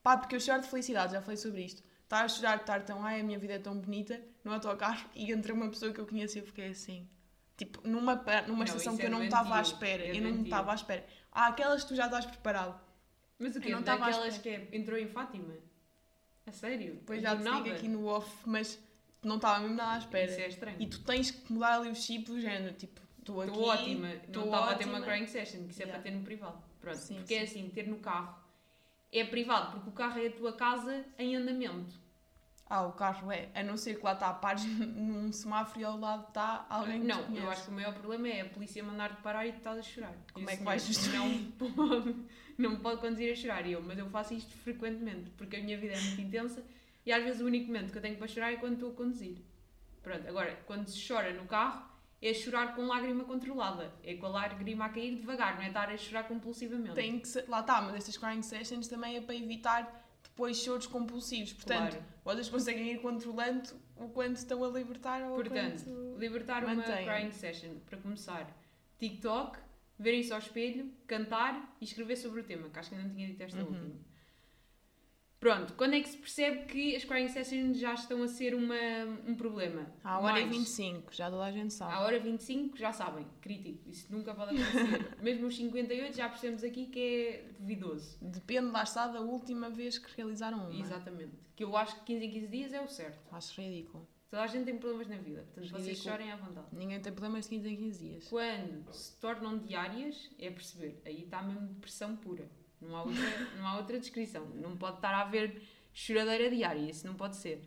pá, 0.03 0.17
porque 0.17 0.37
eu 0.37 0.41
choro 0.41 0.61
de 0.63 0.69
felicidade, 0.69 1.13
já 1.13 1.21
falei 1.21 1.37
sobre 1.37 1.65
isto. 1.65 1.83
Estar 2.05 2.25
a 2.25 2.29
chorar, 2.29 2.57
estar 2.59 2.85
tão, 2.85 3.05
ai, 3.05 3.21
a 3.21 3.25
minha 3.25 3.39
vida 3.39 3.55
é 3.55 3.59
tão 3.59 3.77
bonita, 3.77 4.21
no 4.45 4.53
autocarro, 4.53 5.05
e 5.15 5.33
entra 5.33 5.53
uma 5.53 5.69
pessoa 5.69 5.93
que 5.93 5.99
eu 6.01 6.07
conheço 6.07 6.39
e 6.39 6.41
eu 6.41 6.47
fiquei 6.47 6.69
assim. 6.69 7.09
Tipo, 7.57 7.87
numa, 7.87 8.15
numa 8.47 8.57
Não, 8.59 8.65
estação 8.65 8.97
que 8.97 9.03
é 9.03 9.07
eu 9.07 9.11
não 9.11 9.25
estava 9.25 9.57
à 9.57 9.63
espera. 9.63 10.03
é 10.05 10.17
eu 10.17 10.23
não 10.23 10.43
estava 10.43 10.71
à 10.73 10.75
espera. 10.75 11.05
Há 11.33 11.49
aquelas 11.49 11.83
que 11.83 11.89
tu 11.89 11.97
já 11.97 12.05
estás 12.07 12.25
preparado. 12.27 12.79
Mas 13.39 13.55
o 13.55 13.59
Eu 13.59 13.63
quê? 13.63 13.71
não 13.71 13.83
Daquelas 13.83 14.39
que 14.39 14.49
é, 14.49 14.69
entrou 14.73 14.99
em 14.99 15.09
Fátima? 15.09 15.55
A 16.47 16.53
sério? 16.53 16.95
Depois 16.95 17.23
já 17.23 17.37
te 17.37 17.43
digo 17.43 17.71
aqui 17.71 17.89
no 17.89 18.07
off, 18.07 18.31
mas 18.45 18.79
não 19.23 19.37
estava 19.37 19.61
mesmo 19.61 19.77
nada 19.77 19.95
à 19.95 19.99
espera. 19.99 20.31
Isso 20.31 20.41
é 20.41 20.49
estranho. 20.49 20.77
E 20.81 20.87
tu 20.87 21.01
tens 21.01 21.31
que 21.31 21.53
mudar 21.53 21.77
ali 21.79 21.91
o 21.91 21.95
chip 21.95 22.25
do 22.25 22.41
género, 22.41 22.75
tipo, 22.75 23.01
estou 23.19 23.41
aqui. 23.41 23.53
Estou 23.53 23.67
ótima. 23.67 24.09
Não 24.29 24.45
estava 24.45 24.71
a 24.71 24.75
ter 24.75 24.85
uma 24.87 25.01
crying 25.01 25.27
session, 25.27 25.65
que 25.65 25.73
isso 25.73 25.83
é 25.83 25.85
Yeah. 25.85 26.03
para 26.03 26.11
ter 26.11 26.17
no 26.17 26.25
privado. 26.25 26.63
Pronto. 26.81 26.97
Sim, 26.99 27.17
porque 27.17 27.35
é 27.35 27.47
sim. 27.47 27.61
assim, 27.61 27.71
ter 27.71 27.87
no 27.87 27.99
carro 27.99 28.43
é 29.13 29.25
privado, 29.25 29.73
porque 29.73 29.91
o 29.91 29.93
carro 29.93 30.19
é 30.19 30.29
a 30.29 30.33
tua 30.33 30.53
casa 30.55 31.05
em 31.19 31.37
andamento. 31.37 31.95
Ah, 32.75 32.87
o 32.87 32.93
carro 32.93 33.31
é, 33.31 33.51
a 33.55 33.63
não 33.63 33.77
ser 33.77 33.99
que 33.99 34.03
lá 34.03 34.15
está 34.15 34.29
a 34.29 34.33
pares 34.33 34.65
num 34.81 35.31
semáforo 35.31 35.79
e 35.79 35.85
ao 35.85 36.01
lado 36.01 36.29
está 36.29 36.65
alguém 36.71 37.03
que 37.03 37.07
Não, 37.07 37.37
eu 37.37 37.51
acho 37.51 37.65
que 37.65 37.71
o 37.71 37.75
maior 37.75 37.93
problema 37.93 38.29
é 38.29 38.41
a 38.41 38.45
polícia 38.47 38.83
mandar-te 38.83 39.21
parar 39.21 39.47
e 39.47 39.53
tu 39.53 39.59
estás 39.59 39.79
a 39.79 39.83
chorar. 39.83 40.15
Como 40.33 40.47
Esse 40.47 40.55
é 40.55 40.57
que 40.57 40.65
vais 40.65 40.83
senhor 40.83 41.27
não 41.27 41.51
pode, 41.77 42.17
não 42.57 42.77
pode 42.77 43.01
conduzir 43.03 43.31
a 43.31 43.37
chorar. 43.37 43.69
Eu, 43.69 43.83
mas 43.83 43.99
eu 43.99 44.09
faço 44.09 44.33
isto 44.33 44.57
frequentemente, 44.57 45.29
porque 45.37 45.57
a 45.57 45.61
minha 45.61 45.77
vida 45.77 45.93
é 45.93 46.01
muito 46.01 46.21
intensa 46.23 46.65
e 47.05 47.13
às 47.13 47.23
vezes 47.23 47.43
o 47.43 47.45
único 47.45 47.67
momento 47.67 47.93
que 47.93 47.99
eu 47.99 48.03
tenho 48.03 48.17
para 48.17 48.27
chorar 48.27 48.53
é 48.55 48.57
quando 48.57 48.73
estou 48.73 48.93
a 48.93 48.95
conduzir. 48.95 49.37
Pronto, 50.03 50.27
agora, 50.27 50.59
quando 50.65 50.89
se 50.89 51.07
chora 51.07 51.31
no 51.35 51.45
carro, 51.45 51.93
é 52.23 52.33
chorar 52.33 52.75
com 52.75 52.87
lágrima 52.87 53.25
controlada. 53.25 53.93
É 54.03 54.15
com 54.15 54.25
a 54.25 54.31
lágrima 54.31 54.87
a 54.87 54.89
cair 54.89 55.17
devagar, 55.17 55.57
não 55.57 55.63
é 55.63 55.67
estar 55.67 55.91
a 55.91 55.97
chorar 55.99 56.23
compulsivamente. 56.23 56.95
Tem 56.95 57.19
que 57.21 57.29
ser, 57.29 57.47
lá 57.49 57.61
está, 57.61 57.83
mas 57.83 57.97
estas 57.97 58.17
crying 58.17 58.41
sessions 58.41 58.89
também 58.89 59.17
é 59.17 59.21
para 59.21 59.35
evitar 59.35 60.02
depois 60.33 60.57
choros 60.59 60.87
compulsivos. 60.87 61.53
Portanto, 61.53 61.93
Claro. 61.93 62.05
vocês 62.25 62.49
conseguem 62.49 62.91
ir 62.93 62.99
controlando 63.01 63.71
o 63.97 64.09
quanto 64.09 64.37
estão 64.37 64.65
a 64.65 64.69
libertar 64.69 65.23
ou 65.23 65.37
Portanto, 65.37 65.85
quanto... 65.85 66.19
libertar 66.19 66.65
uma 66.65 66.75
Mantenha. 66.75 67.05
crying 67.05 67.31
session, 67.33 67.75
para 67.87 67.99
começar, 67.99 68.51
TikTok, 68.99 69.59
verem-se 69.99 70.33
ao 70.33 70.39
espelho, 70.39 70.91
cantar 71.07 71.77
e 71.81 71.85
escrever 71.85 72.17
sobre 72.17 72.41
o 72.41 72.45
tema, 72.45 72.69
que 72.71 72.79
acho 72.79 72.89
que 72.89 72.95
ainda 72.97 73.09
não 73.09 73.15
tinha 73.15 73.29
dito 73.29 73.43
esta 73.43 73.59
Uhum. 73.61 73.67
última. 73.67 73.95
Pronto, 75.43 75.75
quando 75.75 75.95
é 75.95 76.01
que 76.01 76.09
se 76.09 76.19
percebe 76.19 76.67
que 76.67 76.95
as 76.95 77.05
crying 77.05 77.27
sessions 77.27 77.77
já 77.77 77.95
estão 77.95 78.23
a 78.23 78.29
ser 78.29 78.55
uma, 78.55 78.77
um 79.27 79.35
problema? 79.35 79.93
À 80.05 80.21
hora 80.21 80.35
Mais, 80.35 80.49
25, 80.49 81.13
já 81.13 81.29
toda 81.29 81.43
a 81.43 81.51
gente 81.51 81.75
sabe. 81.75 81.93
À 81.93 82.01
hora 82.03 82.21
25, 82.21 82.77
já 82.77 82.93
sabem, 82.93 83.27
crítico, 83.41 83.91
isso 83.91 84.07
nunca 84.09 84.33
pode 84.37 84.55
acontecer. 84.55 85.17
Mesmo 85.21 85.49
os 85.49 85.57
58 85.57 86.17
já 86.17 86.29
percebemos 86.29 86.63
aqui 86.63 86.87
que 86.87 87.01
é 87.01 87.51
duvidoso. 87.59 88.17
Depende, 88.23 88.71
lá 88.71 88.85
está, 88.85 89.09
da 89.09 89.21
última 89.21 89.69
vez 89.69 89.99
que 89.99 90.17
realizaram 90.17 90.59
uma. 90.71 90.81
Exatamente. 90.81 91.33
Que 91.57 91.65
eu 91.65 91.77
acho 91.77 91.97
que 91.97 92.15
15 92.15 92.25
em 92.25 92.31
15 92.31 92.47
dias 92.47 92.73
é 92.73 92.81
o 92.81 92.87
certo. 92.87 93.35
Acho 93.35 93.61
ridículo. 93.61 94.09
Toda 94.31 94.45
a 94.45 94.47
gente 94.47 94.65
tem 94.67 94.79
problemas 94.79 95.09
na 95.09 95.17
vida, 95.17 95.43
portanto 95.43 95.71
vocês 95.73 95.87
Ridículo. 95.89 96.11
chorem 96.11 96.31
à 96.31 96.37
vontade. 96.37 96.69
Ninguém 96.71 97.01
tem 97.01 97.13
problemas 97.13 97.47
de 97.47 97.51
15 97.51 97.69
em 97.69 97.77
15 97.77 97.99
dias. 97.99 98.29
Quando 98.29 98.93
se 98.93 99.17
tornam 99.17 99.59
diárias, 99.59 100.31
é 100.39 100.51
perceber. 100.53 101.03
Aí 101.05 101.25
está 101.25 101.43
mesmo 101.43 101.67
depressão 101.67 102.15
pura. 102.15 102.49
Não 102.83 102.97
há 102.97 103.03
outra, 103.05 103.49
não 103.57 103.67
há 103.67 103.77
outra 103.79 103.99
descrição. 103.99 104.45
Não 104.55 104.77
pode 104.77 104.97
estar 104.97 105.15
a 105.15 105.23
haver 105.23 105.63
choradeira 105.93 106.51
diária. 106.51 106.91
Isso 106.91 107.07
não 107.07 107.15
pode 107.15 107.37
ser. 107.37 107.61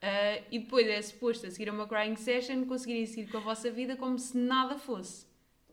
Ah, 0.00 0.42
e 0.50 0.58
depois 0.58 0.86
é 0.88 1.00
suposto, 1.00 1.46
a 1.46 1.50
seguir 1.50 1.68
a 1.68 1.72
uma 1.72 1.86
crying 1.86 2.16
session, 2.16 2.64
conseguirem 2.64 3.06
seguir 3.06 3.30
com 3.30 3.38
a 3.38 3.40
vossa 3.40 3.70
vida 3.70 3.96
como 3.96 4.18
se 4.18 4.36
nada 4.36 4.76
fosse. 4.78 5.26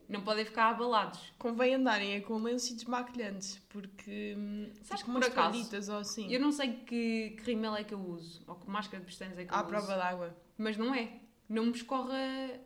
Não 0.07 0.21
podem 0.21 0.43
ficar 0.43 0.69
abalados. 0.71 1.31
Convém 1.37 1.75
andarem 1.75 2.13
é 2.15 2.19
com 2.21 2.37
lenços 2.41 2.73
desmaquilhantes, 2.75 3.59
porque. 3.69 4.35
hum, 4.37 4.69
Sabes 4.81 5.03
tipo 5.03 5.13
que 5.13 5.19
por 5.19 5.23
acaso, 5.23 5.91
ou 5.91 5.99
assim. 5.99 6.31
Eu 6.33 6.39
não 6.39 6.51
sei 6.51 6.73
que, 6.73 7.35
que 7.37 7.43
rímel 7.43 7.75
é 7.75 7.83
que 7.83 7.93
eu 7.93 7.99
uso, 7.99 8.41
ou 8.47 8.55
que 8.55 8.67
máscara 8.69 8.99
de 9.01 9.05
pestanas 9.05 9.37
é 9.37 9.45
que 9.45 9.51
eu 9.51 9.55
À 9.55 9.59
uso. 9.61 9.69
prova 9.69 9.95
d'água. 9.95 10.35
Mas 10.57 10.77
não 10.77 10.93
é. 10.95 11.11
Não 11.47 11.65
me 11.65 11.71
escorre 11.71 12.13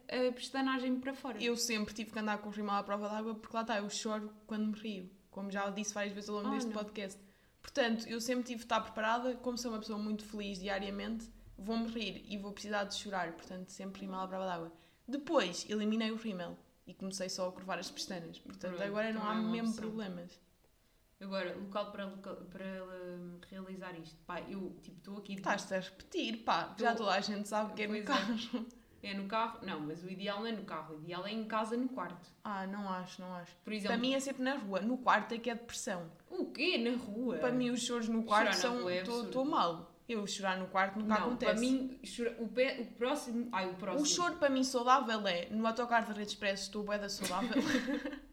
a, 0.09 0.27
a 0.29 0.31
pestanagem 0.33 0.97
para 0.99 1.13
fora. 1.13 1.41
Eu 1.41 1.55
sempre 1.57 1.93
tive 1.93 2.11
que 2.11 2.19
andar 2.19 2.37
com 2.39 2.47
o 2.49 2.51
rimel 2.51 2.75
à 2.75 2.83
prova 2.83 3.07
d'água 3.09 3.35
porque 3.35 3.55
lá 3.55 3.61
está, 3.61 3.77
eu 3.77 3.89
choro 3.89 4.31
quando 4.47 4.67
me 4.67 4.79
rio. 4.79 5.09
Como 5.33 5.51
já 5.51 5.69
disse 5.69 5.93
várias 5.93 6.13
vezes 6.13 6.29
ao 6.29 6.37
longo 6.37 6.47
Ah, 6.49 6.51
deste 6.51 6.67
não. 6.71 6.77
podcast. 6.77 7.19
Portanto, 7.61 8.07
eu 8.07 8.19
sempre 8.21 8.43
tive 8.43 8.59
de 8.59 8.65
estar 8.65 8.79
preparada, 8.81 9.35
como 9.35 9.57
sou 9.57 9.71
uma 9.71 9.79
pessoa 9.79 9.97
muito 9.99 10.23
feliz 10.25 10.59
diariamente, 10.59 11.29
vou-me 11.57 11.87
rir 11.87 12.25
e 12.27 12.37
vou 12.37 12.51
precisar 12.51 12.83
de 12.85 12.95
chorar, 12.95 13.31
portanto, 13.33 13.69
sempre 13.69 14.01
rimel 14.01 14.19
à 14.21 14.27
prova 14.27 14.45
d'água. 14.45 14.71
Depois, 15.07 15.65
eliminei 15.69 16.11
o 16.11 16.15
rímel 16.15 16.57
e 16.87 16.93
comecei 16.93 17.29
só 17.29 17.47
a 17.47 17.51
curvar 17.51 17.79
as 17.79 17.89
pestanas. 17.91 18.37
Portanto, 18.39 18.71
Pronto, 18.75 18.83
agora 18.87 19.11
não 19.13 19.25
há 19.27 19.33
é 19.33 19.35
mesmo 19.41 19.69
opção. 19.69 19.83
problemas. 19.83 20.39
Agora, 21.21 21.55
local 21.55 21.91
para, 21.91 22.05
local- 22.05 22.35
para 22.51 22.65
hum, 22.83 23.39
realizar 23.49 23.97
isto. 23.97 24.17
Pá, 24.25 24.41
eu 24.41 24.75
tipo 24.81 24.97
estou 24.97 25.17
aqui. 25.17 25.33
Estás-te 25.35 25.73
a 25.73 25.79
repetir, 25.79 26.43
pá, 26.43 26.75
já 26.77 26.91
Tô- 26.91 26.97
toda 27.05 27.13
a 27.13 27.21
gente 27.21 27.47
sabe 27.47 27.73
que 27.73 27.83
é 27.83 27.87
no 27.87 27.95
é. 27.95 28.03
É 29.03 29.13
no 29.13 29.25
carro? 29.27 29.59
Não, 29.63 29.81
mas 29.81 30.01
o 30.03 30.09
ideal 30.09 30.39
não 30.39 30.47
é 30.47 30.51
no 30.53 30.63
carro. 30.63 30.95
O 30.95 30.99
ideal 31.01 31.27
é 31.27 31.31
em 31.31 31.43
casa, 31.43 31.75
no 31.75 31.89
quarto. 31.89 32.29
Ah, 32.43 32.65
não 32.65 32.87
acho, 32.89 33.21
não 33.21 33.33
acho. 33.35 33.51
Por 33.63 33.73
exemplo, 33.73 33.89
Para 33.89 33.97
mim 34.01 34.13
é 34.13 34.19
sempre 34.21 34.41
na 34.43 34.55
rua. 34.55 34.79
No 34.79 34.97
quarto 34.97 35.33
é 35.33 35.37
que 35.37 35.49
é 35.49 35.55
depressão. 35.55 36.09
o 36.29 36.45
quê? 36.51 36.77
Na 36.77 36.95
rua? 36.95 37.35
Para 37.37 37.51
mim, 37.51 37.69
os 37.69 37.81
choros 37.81 38.07
no 38.07 38.23
quarto 38.23 38.53
são. 38.55 38.79
rua 38.81 38.93
é. 38.93 39.01
Estou 39.03 39.43
mal. 39.45 39.91
Eu 40.07 40.25
chorar 40.27 40.57
no 40.57 40.67
quarto 40.67 40.99
nunca 40.99 41.17
não, 41.17 41.27
acontece. 41.27 41.51
para 41.51 41.59
mim, 41.61 41.99
chora- 42.15 42.35
o, 42.39 42.47
pé, 42.47 42.77
o 42.81 42.85
próximo. 42.97 43.47
Ai, 43.51 43.69
o 43.69 43.73
próximo. 43.75 44.03
O 44.03 44.05
choro 44.05 44.35
para 44.35 44.49
mim 44.49 44.63
saudável 44.63 45.25
é 45.27 45.47
no 45.49 45.65
autocarro 45.67 46.07
da 46.07 46.13
Rede 46.13 46.29
Expresso 46.31 46.63
estou 46.63 46.83
bué 46.83 46.97
da 46.97 47.07
saudável. 47.09 47.61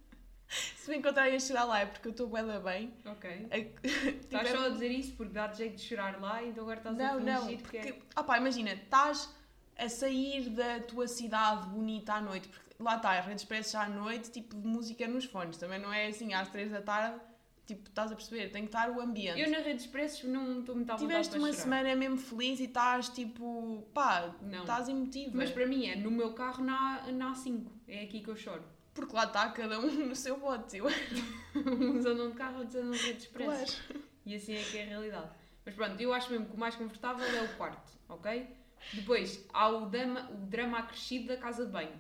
Se 0.49 0.91
me 0.91 0.97
encontrarem 0.97 1.37
a 1.37 1.39
chorar 1.41 1.65
lá 1.65 1.79
é 1.81 1.87
porque 1.87 2.09
eu 2.09 2.11
estou 2.11 2.27
bué 2.29 2.43
da 2.43 2.59
bem. 2.59 2.93
Ok. 3.07 3.47
É- 3.51 3.71
Estás 3.85 4.49
só 4.51 4.67
a 4.67 4.69
dizer 4.71 4.89
isso 4.89 5.13
porque 5.17 5.33
dá 5.33 5.47
jeito 5.53 5.77
de 5.77 5.83
chorar 5.83 6.21
lá, 6.21 6.43
então 6.43 6.63
agora 6.65 6.79
estás 6.79 6.97
Não, 6.97 7.05
a 7.19 7.21
não, 7.21 7.43
fingir 7.43 7.57
que 7.59 7.63
porque, 7.63 7.77
é. 7.79 7.99
ah 8.17 8.25
pá, 8.25 8.39
imagina, 8.39 8.73
estás 8.73 9.33
a 9.77 9.89
sair 9.89 10.51
da 10.51 10.81
tua 10.81 11.09
cidade 11.09 11.69
bonita 11.69 12.15
à 12.15 12.21
noite, 12.21 12.49
porque 12.49 12.75
lá 12.79 12.97
está, 12.97 13.11
a 13.11 13.21
Rede 13.21 13.41
Expresso 13.41 13.73
já 13.73 13.85
à 13.85 13.89
noite, 13.89 14.31
tipo 14.31 14.57
de 14.57 14.67
música 14.67 15.07
nos 15.09 15.25
fones, 15.25 15.57
também 15.57 15.79
não 15.79 15.93
é 15.93 16.07
assim 16.07 16.35
às 16.35 16.49
3 16.49 16.71
da 16.71 16.83
tarde, 16.83 17.21
tipo, 17.67 17.89
estás 17.89 18.11
a 18.11 18.15
perceber, 18.17 18.51
tem 18.51 18.63
que 18.63 18.69
estar 18.69 18.91
o 18.91 19.01
ambiente. 19.01 19.41
Eu 19.41 19.51
na 19.51 19.59
rede 19.59 19.81
expressos 19.81 20.25
não 20.25 20.61
estou 20.61 20.75
muito 20.75 20.91
à 20.91 20.97
Tiveste 20.97 21.39
uma 21.39 21.49
chorar. 21.49 21.63
semana 21.63 21.97
mesmo 21.97 22.19
feliz 22.19 22.59
e 22.61 22.65
estás 22.65 23.09
tipo, 23.09 23.87
pá, 23.95 24.35
Não. 24.43 24.61
estás 24.61 24.89
emotiva. 24.89 25.31
Mas 25.35 25.51
para 25.51 25.67
mim 25.67 25.87
é 25.87 25.97
no 25.97 26.11
meu 26.11 26.33
carro 26.35 26.65
na, 26.65 27.07
na 27.13 27.33
A5. 27.33 27.65
É 27.87 28.03
aqui 28.03 28.21
que 28.21 28.29
eu 28.29 28.37
choro. 28.37 28.65
Porque 28.93 29.15
lá 29.15 29.25
está 29.25 29.49
cada 29.51 29.79
um 29.79 29.87
no 29.89 30.17
seu 30.17 30.37
bote. 30.39 30.79
Eu... 30.79 30.87
Uns 31.55 32.05
andam 32.05 32.31
de 32.31 32.37
carro, 32.37 32.59
outros 32.59 32.75
andam 32.75 32.91
de 32.91 32.99
rede 32.99 33.19
expressos. 33.21 33.81
Claro. 33.87 34.05
E 34.27 34.35
assim 34.35 34.55
é 34.55 34.63
que 34.63 34.79
é 34.79 34.83
a 34.83 34.87
realidade. 34.87 35.31
Mas 35.65 35.75
pronto, 35.75 36.01
eu 36.01 36.13
acho 36.13 36.31
mesmo 36.31 36.47
que 36.47 36.57
o 36.57 36.59
mais 36.59 36.75
confortável 36.75 37.25
é 37.25 37.43
o 37.43 37.57
quarto, 37.57 37.93
ok? 38.09 38.49
Depois 38.93 39.45
há 39.53 39.69
o 39.69 39.87
drama, 39.87 40.29
o 40.31 40.37
drama 40.47 40.79
acrescido 40.79 41.29
da 41.29 41.37
casa 41.37 41.65
de 41.67 41.73
banho. 41.73 41.99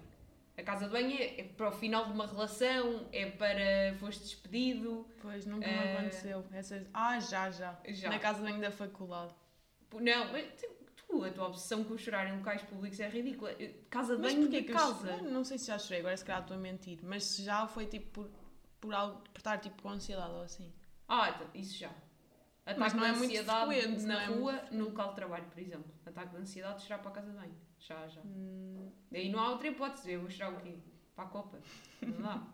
A 0.56 0.62
casa 0.62 0.86
de 0.86 0.92
banho 0.92 1.16
é, 1.18 1.40
é 1.40 1.44
para 1.44 1.68
o 1.68 1.72
final 1.72 2.04
de 2.06 2.12
uma 2.12 2.26
relação, 2.26 3.06
é 3.12 3.26
para 3.30 3.94
foste 3.98 4.22
despedido. 4.24 5.06
Pois, 5.22 5.46
nunca 5.46 5.66
me 5.66 5.72
Eh, 5.72 5.96
aconteceu. 5.98 6.44
Essas... 6.52 6.86
Ah, 6.92 7.18
já, 7.20 7.50
já, 7.50 7.78
Já. 7.88 8.10
Na 8.10 8.18
casa 8.18 8.38
de 8.40 8.44
banho 8.50 8.60
da 8.60 8.70
faculdade. 8.70 9.32
Não, 9.94 10.32
mas 10.32 10.46
tu, 10.60 10.66
tu, 11.06 11.24
a 11.24 11.30
tua 11.30 11.46
obsessão 11.46 11.82
com 11.84 11.96
chorar 11.96 12.28
em 12.28 12.36
locais 12.36 12.62
públicos 12.62 13.00
é 13.00 13.08
ridícula. 13.08 13.52
Eu- 13.52 13.72
Casa 13.88 14.16
de 14.16 14.22
Mas 14.22 14.34
banho 14.34 14.48
de 14.48 14.56
eu 14.58 14.64
casa. 14.66 15.12
chorei? 15.12 15.30
Não 15.30 15.44
sei 15.44 15.56
se 15.58 15.66
já 15.68 15.78
chorei, 15.78 16.00
agora 16.00 16.16
se 16.16 16.24
calhar 16.24 16.42
estou 16.42 16.56
a 16.56 16.60
mentir. 16.60 16.98
Mas 17.02 17.24
se 17.24 17.42
já 17.44 17.66
foi 17.66 17.86
tipo 17.86 18.10
por, 18.10 18.30
por, 18.80 18.94
algo, 18.94 19.20
por 19.32 19.38
estar 19.38 19.58
tipo 19.58 19.80
com 19.82 19.88
ansiedade 19.88 20.32
ou 20.32 20.42
assim. 20.42 20.70
Ah, 21.08 21.30
então, 21.30 21.46
isso 21.54 21.76
já. 21.78 21.90
Ataque 22.70 22.96
não 22.96 23.02
de 23.02 23.08
é 23.08 23.12
muito 23.12 23.24
ansiedade 23.24 24.06
na 24.06 24.14
não 24.14 24.20
é 24.20 24.26
rua, 24.26 24.52
muito 24.52 24.74
no 24.74 24.84
local 24.86 25.08
de 25.10 25.14
trabalho, 25.14 25.44
por 25.46 25.58
exemplo. 25.58 25.94
Ataque 26.06 26.30
de 26.30 26.36
ansiedade, 26.36 26.82
chorar 26.82 26.98
para 26.98 27.10
a 27.10 27.14
casa 27.14 27.30
de 27.30 27.36
banho. 27.36 27.54
Já, 27.78 28.08
já. 28.08 28.20
Hum, 28.22 28.90
Daí 29.10 29.28
não 29.30 29.40
há 29.40 29.50
outra 29.50 29.68
hipótese. 29.68 30.12
Eu 30.12 30.20
vou 30.20 30.30
chorar 30.30 30.52
o 30.52 30.60
quê? 30.60 30.74
Para 31.14 31.24
a 31.24 31.28
Copa. 31.28 31.58
Não 32.02 32.22
dá. 32.22 32.46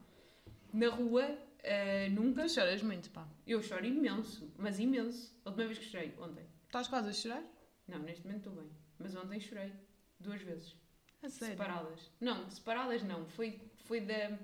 Na 0.73 0.88
rua, 0.90 1.38
eh, 1.62 2.08
nunca. 2.11 2.42
tu 2.42 2.49
choras 2.50 2.82
muito, 2.82 3.11
pá. 3.11 3.26
Eu 3.46 3.62
choro 3.62 3.85
imenso, 3.85 4.52
mas 4.58 4.78
imenso. 4.78 5.35
A 5.44 5.50
última 5.50 5.66
vez 5.66 5.78
que 5.78 5.85
chorei, 5.85 6.14
ontem. 6.18 6.44
Estás 6.66 6.88
quase 6.88 7.08
a 7.11 7.12
chorar? 7.12 7.42
Não, 7.88 7.99
neste 8.00 8.25
momento 8.25 8.49
estou 8.49 8.52
bem. 8.62 8.70
Mas 8.99 9.14
ontem 9.16 9.40
chorei. 9.40 9.73
Duas 10.18 10.40
vezes. 10.42 10.75
A 11.23 11.28
sério? 11.28 11.56
Separadas. 11.56 12.11
Não, 12.20 12.49
separadas 12.50 13.02
não. 13.02 13.26
Foi, 13.26 13.61
foi 13.85 14.00
da. 14.00 14.38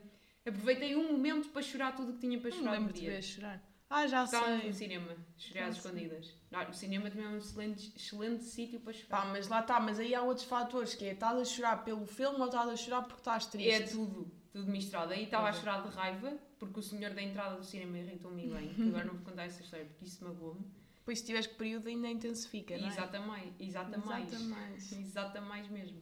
Aproveitei 0.46 0.96
um 0.96 1.12
momento 1.12 1.48
para 1.50 1.62
chorar 1.62 1.94
tudo 1.94 2.10
o 2.10 2.14
que 2.14 2.20
tinha 2.20 2.40
para 2.40 2.50
Não 2.50 2.56
chorar 2.58 2.70
lembro 2.72 2.88
no 2.88 3.00
de 3.00 3.06
ver 3.06 3.22
chorar. 3.22 3.62
Ah, 3.94 4.06
já 4.06 4.24
Estávamos 4.24 4.60
sei. 4.60 4.68
no 4.70 4.74
cinema, 4.74 5.16
Já 5.36 5.66
às 5.66 5.76
escondidas. 5.76 6.34
Ah, 6.50 6.66
o 6.68 6.72
cinema 6.72 7.10
também 7.10 7.26
é 7.26 7.28
um 7.28 7.36
excelente, 7.36 7.92
excelente 7.94 8.42
sítio 8.44 8.80
para 8.80 8.92
Pá, 8.94 8.98
chorar. 8.98 9.26
mas 9.32 9.48
lá 9.48 9.60
está, 9.60 9.78
mas 9.80 9.98
aí 9.98 10.14
há 10.14 10.22
outros 10.22 10.46
fatores, 10.46 10.94
que 10.94 11.04
é 11.04 11.12
estás 11.12 11.38
a 11.38 11.44
chorar 11.44 11.84
pelo 11.84 12.06
filme 12.06 12.38
ou 12.38 12.46
estás 12.46 12.68
a 12.70 12.76
chorar 12.76 13.02
porque 13.02 13.20
estás 13.20 13.44
triste. 13.46 13.70
é 13.70 13.86
tudo, 13.86 14.32
tudo 14.50 14.70
misturado. 14.70 15.12
Aí 15.12 15.24
estava 15.24 15.48
a 15.48 15.50
Ok. 15.50 15.60
chorar 15.60 15.82
de 15.82 15.94
raiva, 15.94 16.32
porque 16.58 16.80
o 16.80 16.82
senhor 16.82 17.12
da 17.12 17.20
entrada 17.20 17.56
do 17.56 17.64
cinema 17.64 17.98
irritou-me 17.98 18.48
bem. 18.48 18.72
que 18.74 18.88
agora 18.88 19.04
não 19.04 19.14
vou 19.14 19.24
contar 19.24 19.44
essa 19.44 19.62
história, 19.62 19.84
porque 19.84 20.06
isso 20.06 20.24
magoou-me. 20.24 20.64
Depois 20.96 21.18
se 21.18 21.26
tiveres 21.26 21.46
que 21.48 21.54
período 21.56 21.88
ainda 21.88 22.08
intensifica, 22.08 22.78
não 22.78 22.86
é? 22.86 22.88
Exata 22.88 23.20
mais, 23.20 23.52
exata 23.60 23.98
mais. 23.98 24.32
Exata 24.32 24.44
mais. 24.44 24.92
Exata 24.92 25.40
mais 25.42 25.68
mesmo. 25.68 26.00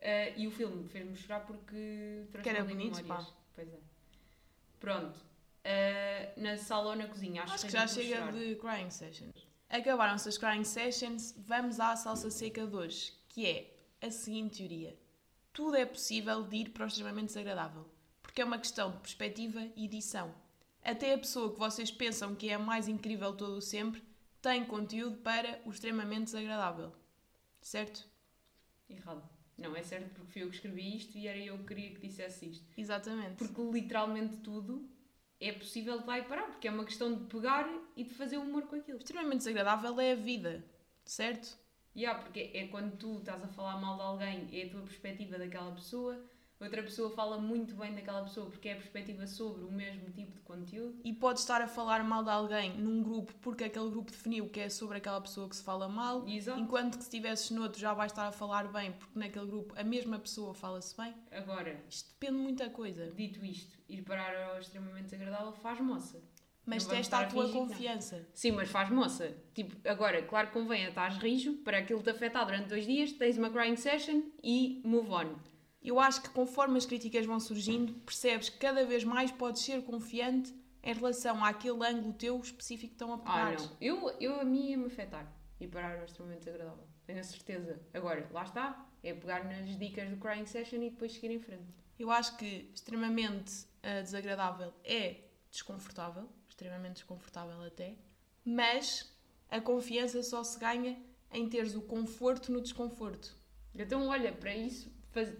Ah, 0.00 0.28
e 0.38 0.46
o 0.46 0.50
filme 0.50 0.88
fez-me 0.88 1.14
chorar 1.16 1.40
porque 1.40 2.24
trouxe 2.32 2.48
era 2.48 2.64
bonito, 2.64 2.96
memórias. 2.96 3.34
Pois 3.54 3.68
é. 3.68 3.78
Pronto. 4.78 5.18
Ah, 5.64 6.32
na 6.36 6.56
sala 6.56 6.90
ou 6.90 6.96
na 6.96 7.06
cozinha, 7.06 7.42
acho, 7.42 7.54
Acho 7.54 7.66
que 7.66 7.72
tenho 7.72 7.82
já 7.82 7.94
chega 7.94 8.16
chorar. 8.16 8.32
de 8.32 8.56
crying 8.56 8.90
sessions. 8.90 9.46
Acabaram-se 9.68 10.28
as 10.28 10.38
crying 10.38 10.64
sessions, 10.64 11.34
vamos 11.38 11.78
à 11.78 11.94
salsa 11.96 12.30
seca 12.30 12.66
de 12.66 12.74
hoje, 12.74 13.12
que 13.28 13.46
é 13.46 13.76
a 14.00 14.10
seguinte 14.10 14.58
teoria. 14.58 14.98
Tudo 15.52 15.76
é 15.76 15.84
possível 15.84 16.42
de 16.44 16.56
ir 16.56 16.70
para 16.70 16.84
o 16.84 16.88
extremamente 16.88 17.26
desagradável, 17.26 17.86
porque 18.22 18.40
é 18.40 18.44
uma 18.44 18.58
questão 18.58 18.90
de 18.90 18.98
perspectiva 18.98 19.60
e 19.76 19.84
edição. 19.84 20.34
Até 20.82 21.12
a 21.12 21.18
pessoa 21.18 21.52
que 21.52 21.58
vocês 21.58 21.90
pensam 21.90 22.34
que 22.34 22.48
é 22.48 22.54
a 22.54 22.58
mais 22.58 22.88
incrível 22.88 23.34
todo 23.36 23.56
o 23.56 23.60
sempre 23.60 24.02
tem 24.40 24.64
conteúdo 24.64 25.18
para 25.18 25.60
o 25.66 25.70
extremamente 25.70 26.24
desagradável. 26.24 26.92
Certo? 27.60 28.08
Errado. 28.88 29.22
Não, 29.58 29.76
é 29.76 29.82
certo 29.82 30.08
porque 30.14 30.32
fui 30.32 30.42
eu 30.42 30.48
que 30.48 30.54
escrevi 30.56 30.96
isto 30.96 31.18
e 31.18 31.28
era 31.28 31.38
eu 31.38 31.58
que 31.58 31.64
queria 31.64 31.90
que 31.90 32.00
dissesse 32.00 32.48
isto. 32.48 32.64
Exatamente. 32.78 33.36
Porque 33.36 33.60
literalmente 33.62 34.38
tudo 34.38 34.88
é 35.40 35.52
possível 35.52 35.98
de 35.98 36.06
lá 36.06 36.18
e 36.18 36.22
parar, 36.22 36.46
porque 36.48 36.68
é 36.68 36.70
uma 36.70 36.84
questão 36.84 37.14
de 37.14 37.24
pegar 37.24 37.68
e 37.96 38.04
de 38.04 38.14
fazer 38.14 38.36
humor 38.36 38.62
com 38.66 38.76
aquilo. 38.76 38.98
Extremamente 38.98 39.38
desagradável 39.38 39.98
é 40.00 40.12
a 40.12 40.16
vida, 40.16 40.64
certo? 41.04 41.58
Há, 42.06 42.14
porque 42.14 42.50
é 42.54 42.68
quando 42.68 42.96
tu 42.96 43.18
estás 43.18 43.42
a 43.42 43.48
falar 43.48 43.80
mal 43.80 43.96
de 43.96 44.02
alguém, 44.02 44.48
é 44.52 44.66
a 44.66 44.70
tua 44.70 44.82
perspectiva 44.82 45.38
daquela 45.38 45.72
pessoa, 45.72 46.22
outra 46.60 46.82
pessoa 46.82 47.10
fala 47.10 47.38
muito 47.38 47.74
bem 47.74 47.94
daquela 47.94 48.22
pessoa 48.22 48.46
porque 48.50 48.68
é 48.68 48.72
a 48.72 48.76
perspectiva 48.76 49.26
sobre 49.26 49.64
o 49.64 49.70
mesmo 49.72 50.10
tipo 50.10 50.32
de 50.32 50.40
conteúdo. 50.40 51.00
E 51.04 51.12
pode 51.12 51.40
estar 51.40 51.60
a 51.62 51.66
falar 51.66 52.04
mal 52.04 52.22
de 52.22 52.30
alguém 52.30 52.76
num 52.78 53.02
grupo 53.02 53.32
porque 53.40 53.64
aquele 53.64 53.90
grupo 53.90 54.10
definiu 54.10 54.48
que 54.48 54.60
é 54.60 54.68
sobre 54.68 54.98
aquela 54.98 55.20
pessoa 55.20 55.48
que 55.48 55.56
se 55.56 55.62
fala 55.62 55.88
mal, 55.88 56.26
Exato. 56.28 56.60
enquanto 56.60 56.98
que 56.98 57.04
se 57.04 57.08
estivesses 57.08 57.50
noutro 57.50 57.80
já 57.80 57.94
vais 57.94 58.12
estar 58.12 58.26
a 58.28 58.32
falar 58.32 58.68
bem 58.72 58.92
porque 58.92 59.18
naquele 59.18 59.46
grupo 59.46 59.74
a 59.76 59.82
mesma 59.84 60.18
pessoa 60.18 60.52
fala-se 60.54 60.96
bem. 60.96 61.14
Agora, 61.30 61.82
Isto 61.88 62.10
depende 62.12 62.36
de 62.38 62.42
muita 62.42 62.70
coisa. 62.70 63.06
dito 63.12 63.44
isto, 63.44 63.78
ir 63.88 64.02
parar 64.02 64.50
ao 64.52 64.58
extremamente 64.60 65.04
desagradável 65.04 65.52
faz 65.52 65.80
moça. 65.80 66.20
Mas 66.66 66.84
Não 66.84 66.90
testa 66.94 67.18
a 67.18 67.24
tua 67.26 67.44
fingir 67.46 67.52
que 67.54 67.58
não. 67.58 67.68
confiança. 67.68 68.28
Sim, 68.34 68.52
mas 68.52 68.68
faz 68.68 68.90
moça. 68.90 69.34
Tipo, 69.54 69.76
agora, 69.88 70.22
claro 70.22 70.48
que 70.48 70.52
convém, 70.52 70.84
estás 70.84 71.16
rijo 71.16 71.54
para 71.64 71.78
aquilo 71.78 72.02
te 72.02 72.10
afetar 72.10 72.44
durante 72.44 72.68
dois 72.68 72.86
dias, 72.86 73.10
tens 73.12 73.38
uma 73.38 73.50
crying 73.50 73.76
session 73.76 74.22
e 74.44 74.80
move 74.84 75.10
on. 75.10 75.34
Eu 75.82 75.98
acho 75.98 76.22
que 76.22 76.28
conforme 76.30 76.76
as 76.78 76.84
críticas 76.86 77.24
vão 77.24 77.40
surgindo, 77.40 77.92
percebes 78.00 78.48
que 78.50 78.58
cada 78.58 78.84
vez 78.84 79.02
mais 79.04 79.30
podes 79.30 79.62
ser 79.62 79.82
confiante 79.82 80.54
em 80.82 80.92
relação 80.94 81.42
àquele 81.44 81.84
ângulo 81.86 82.12
teu 82.14 82.38
específico 82.40 82.88
que 82.88 82.94
estão 82.94 83.12
a 83.12 83.16
Ah, 83.16 83.18
pegar. 83.48 83.58
não. 83.60 83.76
Eu, 83.80 84.10
eu 84.20 84.40
a 84.40 84.44
mim 84.44 84.70
ia-me 84.70 84.86
afetar 84.86 85.30
e 85.58 85.66
parar 85.66 85.98
ao 85.98 86.04
extremamente 86.04 86.40
desagradável. 86.40 86.84
Tenho 87.06 87.20
a 87.20 87.24
certeza. 87.24 87.80
Agora, 87.94 88.28
lá 88.32 88.42
está. 88.44 88.86
É 89.02 89.14
pegar 89.14 89.44
nas 89.44 89.78
dicas 89.78 90.10
do 90.10 90.16
crying 90.18 90.44
session 90.46 90.76
e 90.82 90.90
depois 90.90 91.12
seguir 91.12 91.30
em 91.30 91.38
frente. 91.38 91.64
Eu 91.98 92.10
acho 92.10 92.36
que 92.36 92.70
extremamente 92.74 93.66
ah, 93.82 94.02
desagradável 94.02 94.72
é 94.84 95.16
desconfortável, 95.50 96.28
extremamente 96.48 96.96
desconfortável 96.96 97.62
até, 97.64 97.94
mas 98.44 99.10
a 99.50 99.60
confiança 99.60 100.22
só 100.22 100.44
se 100.44 100.58
ganha 100.58 101.02
em 101.32 101.48
teres 101.48 101.74
o 101.74 101.80
conforto 101.82 102.52
no 102.52 102.60
desconforto. 102.60 103.34
Então, 103.74 104.06
olha, 104.08 104.32
para 104.32 104.54
isso, 104.54 104.90
faz, 105.12 105.32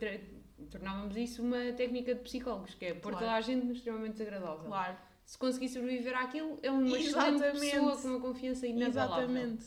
tornávamos 0.71 1.17
isso 1.17 1.43
uma 1.43 1.73
técnica 1.73 2.15
de 2.15 2.21
psicólogos, 2.23 2.75
que 2.75 2.85
é 2.87 2.95
pôr 2.95 3.11
Claro. 3.12 3.19
toda 3.27 3.37
a 3.37 3.41
gente 3.41 3.71
extremamente 3.73 4.12
desagradável. 4.12 4.65
Claro, 4.67 4.97
Se 5.25 5.39
conseguir 5.39 5.69
sobreviver 5.69 6.17
àquilo, 6.19 6.59
é 6.62 6.71
uma 6.73 6.83
excelente 6.99 7.37
Exatamente. 7.37 7.61
pessoa 7.61 7.97
com 7.97 8.09
uma 8.09 8.21
confiança 8.21 8.67
inabalável. 8.67 9.25
exatamente. 9.31 9.67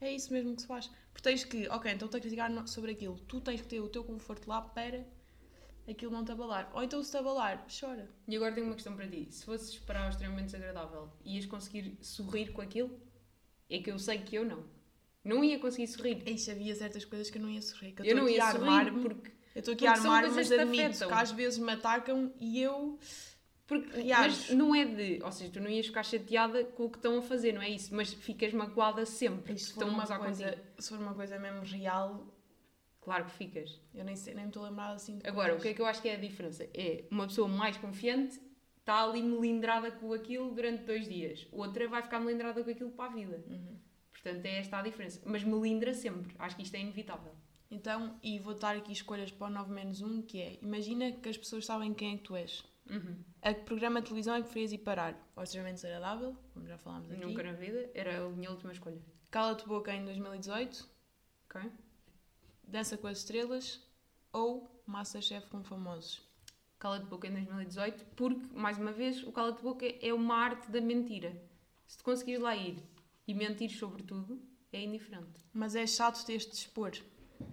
É 0.00 0.12
isso 0.12 0.32
mesmo 0.32 0.54
que 0.56 0.62
se 0.62 0.66
faz. 0.66 0.90
Porque 1.12 1.22
tens 1.22 1.44
que, 1.44 1.68
ok, 1.68 1.92
então 1.92 2.06
estou 2.06 2.18
a 2.18 2.20
criticar 2.20 2.68
sobre 2.68 2.90
aquilo, 2.90 3.16
tu 3.20 3.40
tens 3.40 3.60
que 3.60 3.68
ter 3.68 3.80
o 3.80 3.88
teu 3.88 4.02
conforto 4.02 4.48
lá 4.48 4.60
para 4.60 5.04
aquilo 5.88 6.10
não 6.10 6.24
te 6.24 6.32
abalar. 6.32 6.70
Ou 6.74 6.82
então 6.82 7.00
se 7.02 7.10
te 7.12 7.16
abalar, 7.16 7.64
chora. 7.80 8.10
E 8.26 8.34
agora 8.34 8.52
tenho 8.52 8.66
uma 8.66 8.74
questão 8.74 8.96
para 8.96 9.06
ti. 9.06 9.28
Se 9.30 9.44
fosses 9.44 9.80
ao 9.88 10.08
extremamente 10.08 10.46
desagradável, 10.46 11.08
ias 11.24 11.46
conseguir 11.46 11.96
sorrir 12.02 12.52
com 12.52 12.60
aquilo? 12.60 12.98
É 13.70 13.78
que 13.78 13.90
eu 13.92 13.98
sei 13.98 14.18
que 14.18 14.34
eu 14.34 14.44
não. 14.44 14.64
Não 15.24 15.42
ia 15.42 15.58
conseguir 15.58 15.86
sorrir. 15.86 16.22
Eixe, 16.26 16.50
havia 16.50 16.74
certas 16.74 17.04
coisas 17.04 17.30
que 17.30 17.38
eu 17.38 17.42
não 17.42 17.50
ia 17.50 17.62
sorrir. 17.62 17.92
Que 17.92 18.02
eu 18.02 18.06
Eu 18.06 18.16
não 18.16 18.28
ia 18.28 18.44
a 18.44 18.52
sorrir 18.52 18.92
porque 19.00 19.30
Eu 19.54 19.60
estou 19.60 19.74
aqui 19.74 19.86
a 19.86 19.92
porque 19.92 20.06
armar, 20.06 20.30
mas 20.30 20.52
admito 20.52 21.06
que 21.06 21.12
às 21.12 21.32
vezes 21.32 21.58
me 21.58 21.72
atacam 21.72 22.32
e 22.38 22.60
eu 22.60 22.98
Porque, 23.66 24.04
mas 24.04 24.50
não 24.50 24.74
é 24.74 24.84
de. 24.84 25.22
Ou 25.22 25.32
seja, 25.32 25.50
tu 25.50 25.60
não 25.60 25.70
ias 25.70 25.86
ficar 25.86 26.02
chateada 26.02 26.64
com 26.64 26.84
o 26.84 26.90
que 26.90 26.98
estão 26.98 27.18
a 27.18 27.22
fazer, 27.22 27.52
não 27.52 27.62
é 27.62 27.70
isso? 27.70 27.94
Mas 27.94 28.12
ficas 28.12 28.52
magoada 28.52 29.06
sempre. 29.06 29.58
Se 29.58 29.72
for, 29.72 29.84
uma 29.84 30.06
coisa, 30.06 30.44
contigo. 30.44 30.62
se 30.78 30.88
for 30.90 30.98
uma 30.98 31.14
coisa 31.14 31.38
mesmo 31.38 31.62
real, 31.62 32.30
Claro 33.00 33.26
que 33.26 33.32
ficas. 33.32 33.78
eu 33.94 34.02
nem, 34.02 34.16
sei, 34.16 34.32
nem 34.32 34.44
me 34.44 34.48
estou 34.48 34.64
a 34.64 34.70
lembrar 34.70 34.92
assim 34.92 35.18
de 35.18 35.28
Agora, 35.28 35.54
o 35.54 35.60
que 35.60 35.68
é 35.68 35.74
que 35.74 35.80
eu 35.82 35.84
acho 35.84 36.00
que 36.00 36.08
é 36.08 36.14
a 36.14 36.18
diferença? 36.18 36.66
É 36.72 37.04
uma 37.10 37.26
pessoa 37.26 37.46
mais 37.46 37.76
confiante 37.76 38.40
está 38.78 39.02
ali 39.02 39.22
melindrada 39.22 39.90
com 39.90 40.12
aquilo 40.12 40.50
durante 40.54 40.84
dois 40.84 41.08
dias. 41.08 41.46
Outra 41.50 41.88
vai 41.88 42.02
ficar 42.02 42.20
melindrada 42.20 42.62
com 42.62 42.70
aquilo 42.70 42.90
para 42.90 43.10
a 43.10 43.14
vida. 43.14 43.42
Uhum. 43.48 43.78
Portanto, 44.24 44.46
é 44.46 44.58
esta 44.58 44.78
a 44.78 44.82
diferença. 44.82 45.20
Mas 45.26 45.44
melindra 45.44 45.92
sempre. 45.92 46.34
Acho 46.38 46.56
que 46.56 46.62
isto 46.62 46.74
é 46.74 46.80
inevitável. 46.80 47.34
Então, 47.70 48.18
e 48.22 48.38
vou 48.38 48.54
dar 48.54 48.74
aqui 48.74 48.90
escolhas 48.90 49.30
para 49.30 49.48
o 49.48 49.50
9 49.50 49.70
menos 49.70 50.00
1, 50.00 50.22
que 50.22 50.40
é, 50.40 50.58
imagina 50.62 51.12
que 51.12 51.28
as 51.28 51.36
pessoas 51.36 51.66
sabem 51.66 51.92
quem 51.92 52.14
é 52.14 52.16
que 52.16 52.22
tu 52.24 52.34
és. 52.34 52.64
Uhum. 52.88 53.16
A 53.42 53.52
que 53.52 53.62
programa 53.64 54.00
de 54.00 54.06
televisão 54.06 54.34
é 54.34 54.38
que 54.38 54.44
preferias 54.44 54.72
ir 54.72 54.78
parar? 54.78 55.14
Ou 55.36 55.42
extremamente 55.42 55.76
desagradável, 55.76 56.36
como 56.54 56.66
já 56.66 56.78
falámos 56.78 57.10
aqui. 57.10 57.20
Nunca 57.20 57.42
na 57.42 57.52
vida. 57.52 57.90
Era 57.94 58.24
a 58.24 58.28
minha 58.30 58.50
última 58.50 58.72
escolha. 58.72 58.98
Cala-te 59.30 59.66
boca 59.66 59.92
em 59.92 60.04
2018, 60.04 60.88
Ok? 61.50 61.70
Dança 62.62 62.96
com 62.96 63.06
as 63.06 63.18
Estrelas 63.18 63.80
ou 64.32 64.82
Masterchef 64.86 65.46
com 65.48 65.62
famosos. 65.62 66.22
Cala-te 66.78 67.06
boca 67.06 67.26
em 67.26 67.32
2018, 67.32 68.06
porque, 68.16 68.46
mais 68.54 68.78
uma 68.78 68.92
vez, 68.92 69.22
o 69.22 69.32
cala-te 69.32 69.62
boca 69.62 69.86
é 69.86 70.12
uma 70.12 70.34
arte 70.34 70.70
da 70.70 70.80
mentira. 70.80 71.36
Se 71.86 71.98
tu 71.98 72.04
conseguires 72.04 72.40
lá 72.40 72.56
ir 72.56 72.82
e 73.26 73.34
mentir 73.34 73.70
sobre 73.70 74.02
tudo, 74.02 74.40
é 74.72 74.82
indiferente. 74.82 75.40
Mas 75.52 75.74
é 75.74 75.86
chato 75.86 76.24
teres 76.24 76.46
de 76.46 76.54
expor. 76.54 76.92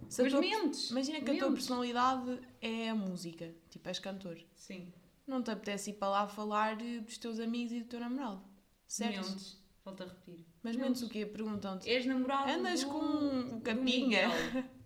Se 0.08 0.22
Mas 0.22 0.32
tua- 0.32 0.40
mentes! 0.40 0.90
Imagina 0.90 1.20
que 1.20 1.30
a 1.30 1.34
tua 1.38 1.48
Mentes. 1.50 1.66
personalidade 1.66 2.40
é 2.60 2.88
a 2.90 2.94
música, 2.94 3.54
tipo 3.68 3.88
és 3.88 3.98
cantor. 3.98 4.38
Sim. 4.54 4.92
Não 5.26 5.42
te 5.42 5.50
apetece 5.50 5.90
ir 5.90 5.94
para 5.94 6.08
lá 6.08 6.28
falar 6.28 6.80
eh, 6.80 7.00
dos 7.00 7.16
teus 7.18 7.38
amigos 7.40 7.72
e 7.72 7.80
do 7.80 7.86
teu 7.88 8.00
namorado. 8.00 8.42
Certo? 8.86 9.26
Mentes. 9.28 9.60
Volto 9.84 10.02
a 10.02 10.06
repetir. 10.06 10.38
Mas 10.62 10.76
Mentes. 10.76 10.88
mentes 11.00 11.02
o 11.02 11.08
quê? 11.08 11.26
Perguntam-te. 11.26 11.88
És 11.88 12.06
namorado 12.06 12.50
Andas 12.50 12.84
do- 12.84 12.90
com 12.90 13.60
capinha? 13.60 14.28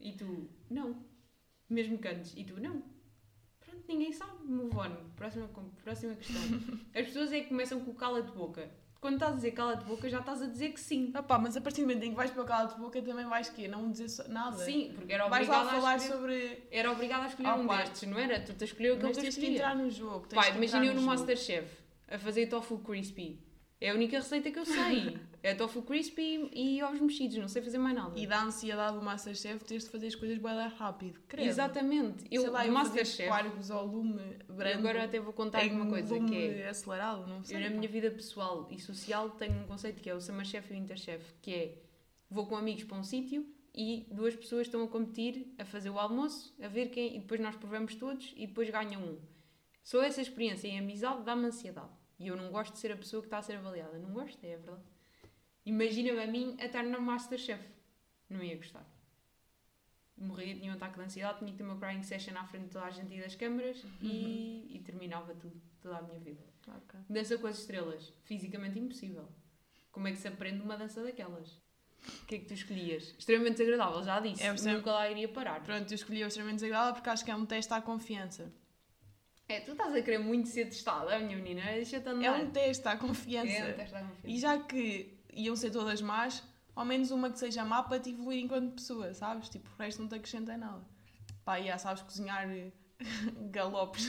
E 0.00 0.12
tu, 0.12 0.48
não. 0.70 1.04
Mesmo 1.68 1.98
cantes. 1.98 2.32
E 2.36 2.44
tu, 2.44 2.58
não. 2.60 2.82
Pronto, 3.60 3.84
ninguém 3.88 4.12
sabe. 4.12 4.42
Move 4.44 4.74
on. 4.76 5.10
Próxima, 5.16 5.48
próxima 5.82 6.14
questão. 6.14 6.40
As 6.94 7.06
pessoas 7.06 7.32
é 7.32 7.40
que 7.40 7.48
começam 7.48 7.80
com 7.84 7.90
o 7.90 7.94
cala-te 7.94 8.30
boca. 8.32 8.70
Quando 9.00 9.14
estás 9.14 9.32
a 9.32 9.36
dizer 9.36 9.50
cala-te 9.52 9.84
boca, 9.84 10.08
já 10.08 10.20
estás 10.20 10.42
a 10.42 10.46
dizer 10.46 10.70
que 10.72 10.80
sim. 10.80 11.10
Ah 11.14 11.22
pá, 11.22 11.38
mas 11.38 11.56
a 11.56 11.60
partir 11.60 11.82
do 11.82 11.88
momento 11.88 12.02
em 12.04 12.10
que 12.10 12.16
vais 12.16 12.30
para 12.30 12.42
o 12.42 12.46
cala 12.46 12.68
de 12.68 12.74
boca 12.80 13.00
também 13.02 13.24
vais 13.26 13.48
quê? 13.50 13.68
Não 13.68 13.90
dizer 13.90 14.08
so- 14.08 14.28
nada. 14.28 14.56
Sim, 14.64 14.92
porque 14.94 15.12
era 15.12 15.28
Vais 15.28 15.46
obrigada 15.48 15.64
lá 15.64 15.70
a 15.72 15.74
falar 15.80 15.96
escolher... 15.96 16.12
sobre. 16.16 16.62
Era 16.70 16.90
obrigada 16.92 17.24
a 17.24 17.26
escolher 17.28 17.48
Ah, 17.48 17.54
um 17.56 17.66
destes, 17.66 18.08
não 18.08 18.18
era? 18.18 18.40
Tu 18.40 18.54
te 18.54 18.64
a 18.64 18.66
escolher 18.66 18.92
aquele 18.94 19.12
que 19.14 19.20
tens 19.20 19.36
que 19.36 19.46
entrar 19.46 19.76
no 19.76 19.90
jogo. 19.90 20.26
que 20.26 20.34
imagina 20.34 20.84
eu 20.86 20.94
no 20.94 21.00
jogo. 21.00 21.06
Masterchef 21.12 21.66
a 22.08 22.18
fazer 22.18 22.46
tofu 22.46 22.78
crispy. 22.78 23.38
É 23.80 23.90
a 23.90 23.94
única 23.94 24.16
receita 24.16 24.50
que 24.50 24.58
eu 24.58 24.64
sei. 24.64 25.18
é 25.46 25.54
tofu 25.54 25.80
crispy 25.82 26.50
e 26.52 26.82
ovos 26.82 27.00
mexidos, 27.00 27.36
não 27.36 27.46
sei 27.46 27.62
fazer 27.62 27.78
mais 27.78 27.94
nada. 27.94 28.18
E 28.18 28.26
da 28.26 28.42
ansiedade 28.42 28.98
do 28.98 29.04
Masterchef 29.04 29.64
teres 29.64 29.84
de 29.84 29.90
fazer 29.90 30.08
as 30.08 30.14
coisas 30.16 30.38
bem 30.38 30.68
rápido. 30.76 31.20
Credo. 31.28 31.48
Exatamente. 31.48 32.26
Eu, 32.30 32.42
Sei 32.42 32.50
lá, 32.50 32.66
eu 32.66 32.72
Masterchef, 32.72 33.28
Masterchef. 33.28 33.72
ao 33.72 33.86
lume 33.86 34.20
branco. 34.48 34.78
agora 34.78 35.04
até 35.04 35.20
vou 35.20 35.32
contar 35.32 35.64
em 35.64 35.70
uma 35.70 35.86
coisa 35.86 36.18
que 36.18 36.36
é. 36.36 36.68
acelerado, 36.68 37.28
não 37.28 37.44
sei. 37.44 37.58
Eu, 37.58 37.60
na 37.60 37.70
minha 37.70 37.88
vida 37.88 38.10
pessoal 38.10 38.66
e 38.72 38.80
social, 38.80 39.30
tenho 39.30 39.54
um 39.60 39.66
conceito 39.66 40.02
que 40.02 40.10
é 40.10 40.14
o 40.14 40.20
Summerchef 40.20 40.72
e 40.72 40.76
o 40.76 40.78
Interchef, 40.78 41.34
que 41.40 41.54
é 41.54 41.78
vou 42.28 42.46
com 42.46 42.56
amigos 42.56 42.82
para 42.82 42.98
um 42.98 43.04
sítio 43.04 43.46
e 43.72 44.04
duas 44.10 44.34
pessoas 44.34 44.66
estão 44.66 44.82
a 44.82 44.88
competir 44.88 45.54
a 45.58 45.64
fazer 45.64 45.90
o 45.90 45.98
almoço, 45.98 46.56
a 46.60 46.66
ver 46.66 46.88
quem, 46.88 47.14
e 47.14 47.20
depois 47.20 47.40
nós 47.40 47.54
provamos 47.54 47.94
todos 47.94 48.34
e 48.36 48.48
depois 48.48 48.68
ganha 48.68 48.98
um. 48.98 49.16
Só 49.84 50.02
essa 50.02 50.20
experiência 50.20 50.66
em 50.66 50.78
amizade 50.80 51.22
dá-me 51.22 51.46
ansiedade. 51.46 51.92
E 52.18 52.26
eu 52.26 52.36
não 52.36 52.50
gosto 52.50 52.72
de 52.72 52.80
ser 52.80 52.90
a 52.90 52.96
pessoa 52.96 53.20
que 53.22 53.28
está 53.28 53.38
a 53.38 53.42
ser 53.42 53.56
avaliada. 53.56 53.96
Não 53.98 54.10
gosto, 54.10 54.42
é 54.42 54.56
verdade. 54.56 54.95
Imagina-me 55.66 56.22
a 56.22 56.26
mim 56.26 56.56
a 56.60 56.64
estar 56.66 56.82
na 56.84 56.98
Masterchef. 56.98 57.62
Não 58.30 58.42
ia 58.42 58.56
gostar. 58.56 58.84
Morria, 60.16 60.54
tinha 60.54 60.72
um 60.72 60.74
ataque 60.76 60.98
de 60.98 61.04
ansiedade, 61.04 61.38
tinha 61.40 61.50
que 61.52 61.58
ter 61.58 61.64
uma 61.64 61.76
crying 61.76 62.02
session 62.02 62.34
à 62.38 62.44
frente 62.44 62.64
de 62.66 62.70
toda 62.70 62.86
a 62.86 62.90
gente 62.90 63.14
e 63.14 63.20
das 63.20 63.34
câmaras 63.34 63.84
e, 64.00 64.66
e 64.74 64.78
terminava 64.84 65.34
tudo, 65.34 65.60
toda 65.82 65.98
a 65.98 66.02
minha 66.02 66.18
vida. 66.18 66.40
Ok. 66.66 67.00
Dança 67.10 67.36
com 67.36 67.46
as 67.46 67.58
estrelas. 67.58 68.12
Fisicamente 68.24 68.78
impossível. 68.78 69.28
Como 69.92 70.08
é 70.08 70.12
que 70.12 70.18
se 70.18 70.26
aprende 70.28 70.62
uma 70.62 70.76
dança 70.76 71.02
daquelas? 71.02 71.50
O 72.22 72.26
que 72.26 72.36
é 72.36 72.38
que 72.38 72.46
tu 72.46 72.54
escolhias? 72.54 73.14
Extremamente 73.18 73.56
desagradável, 73.58 74.02
já 74.02 74.20
disse. 74.20 74.42
É 74.42 74.54
extrem- 74.54 74.74
Nunca 74.76 74.92
lá 74.92 75.10
iria 75.10 75.28
parar. 75.28 75.62
Pronto, 75.62 75.90
eu 75.90 75.94
escolhi 75.94 76.22
o 76.24 76.26
extremamente 76.28 76.60
desagradável 76.60 76.94
porque 76.94 77.10
acho 77.10 77.24
que 77.24 77.30
é 77.30 77.36
um 77.36 77.44
teste 77.44 77.72
à 77.74 77.80
confiança. 77.82 78.50
É, 79.48 79.60
tu 79.60 79.72
estás 79.72 79.94
a 79.94 80.02
querer 80.02 80.18
muito 80.18 80.48
ser 80.48 80.64
testada, 80.66 81.18
minha 81.18 81.36
menina. 81.36 81.62
Deixa-te 81.62 82.08
andar. 82.08 82.24
É 82.26 82.30
um 82.42 82.50
teste 82.50 82.88
à 82.88 82.96
confiança. 82.96 83.52
É 83.52 83.72
um 83.72 83.76
teste 83.76 83.94
à 83.94 84.00
confiança. 84.00 84.26
E 84.28 84.38
já 84.38 84.58
que 84.58 85.15
iam 85.36 85.54
ser 85.56 85.70
todas 85.70 86.00
más, 86.02 86.42
ao 86.74 86.84
menos 86.84 87.10
uma 87.10 87.30
que 87.30 87.38
seja 87.38 87.64
má 87.64 87.82
para 87.82 88.00
te 88.00 88.10
evoluir 88.10 88.42
enquanto 88.44 88.74
pessoa, 88.74 89.12
sabes? 89.14 89.48
Tipo, 89.48 89.68
o 89.70 89.76
resto 89.76 90.02
não 90.02 90.08
te 90.08 90.14
acrescenta 90.16 90.56
nada. 90.56 90.84
Pá, 91.44 91.60
já 91.60 91.78
sabes 91.78 92.02
cozinhar 92.02 92.48
galopes. 93.50 94.08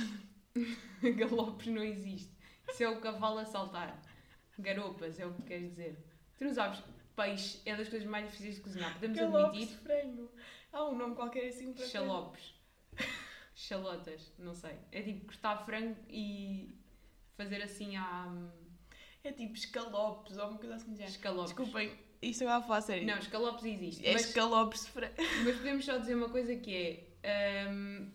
Galopes 1.18 1.68
não 1.68 1.84
existe. 1.84 2.36
Isso 2.68 2.84
é 2.84 2.90
o 2.90 3.00
cavalo 3.00 3.38
a 3.40 3.46
saltar. 3.46 4.02
Garopas, 4.58 5.20
é 5.20 5.26
o 5.26 5.34
que 5.36 5.44
queres 5.44 5.70
dizer. 5.70 6.04
Tu 6.36 6.46
não 6.46 6.54
sabes, 6.54 6.82
peixe 7.16 7.62
é 7.66 7.76
das 7.76 7.88
coisas 7.88 8.08
mais 8.08 8.26
difíceis 8.26 8.56
de 8.56 8.62
cozinhar. 8.62 8.94
Podemos 8.94 9.18
Galopes 9.20 9.52
de 9.60 9.64
admitir. 9.66 9.78
frango. 9.84 10.32
Há 10.74 10.84
um 10.86 10.96
nome 10.98 11.16
qualquer 11.16 11.48
assim 11.50 11.74
para 11.74 11.86
Xalopes. 11.86 12.56
Chalotas, 13.54 14.32
não 14.38 14.54
sei. 14.54 14.78
É 14.92 15.02
tipo 15.02 15.26
cortar 15.26 15.58
frango 15.66 15.96
e 16.10 16.76
fazer 17.36 17.62
assim 17.62 17.96
à 17.96 18.28
É 19.28 19.32
tipo 19.34 19.54
escalopes 19.56 20.38
ou 20.38 20.48
uma 20.48 20.58
coisa 20.58 20.76
assim 20.76 20.92
género. 20.92 21.12
escalopes. 21.12 21.54
Desculpem, 21.54 21.92
isto 22.22 22.44
agora 22.44 22.58
a 22.58 22.62
falar 22.62 22.82
sério. 22.82 23.06
Não, 23.06 23.18
escalopes 23.18 23.66
existe. 23.66 24.08
é 24.08 24.14
Mas, 24.14 24.28
escalopes 24.28 24.86
de 24.86 24.92
frango. 24.92 25.14
mas 25.44 25.58
podemos 25.58 25.86
só 25.86 25.98
dizer 25.98 26.16
uma 26.16 26.30
coisa 26.30 26.56
que 26.56 27.06
é. 27.24 27.68
hum, 27.70 28.10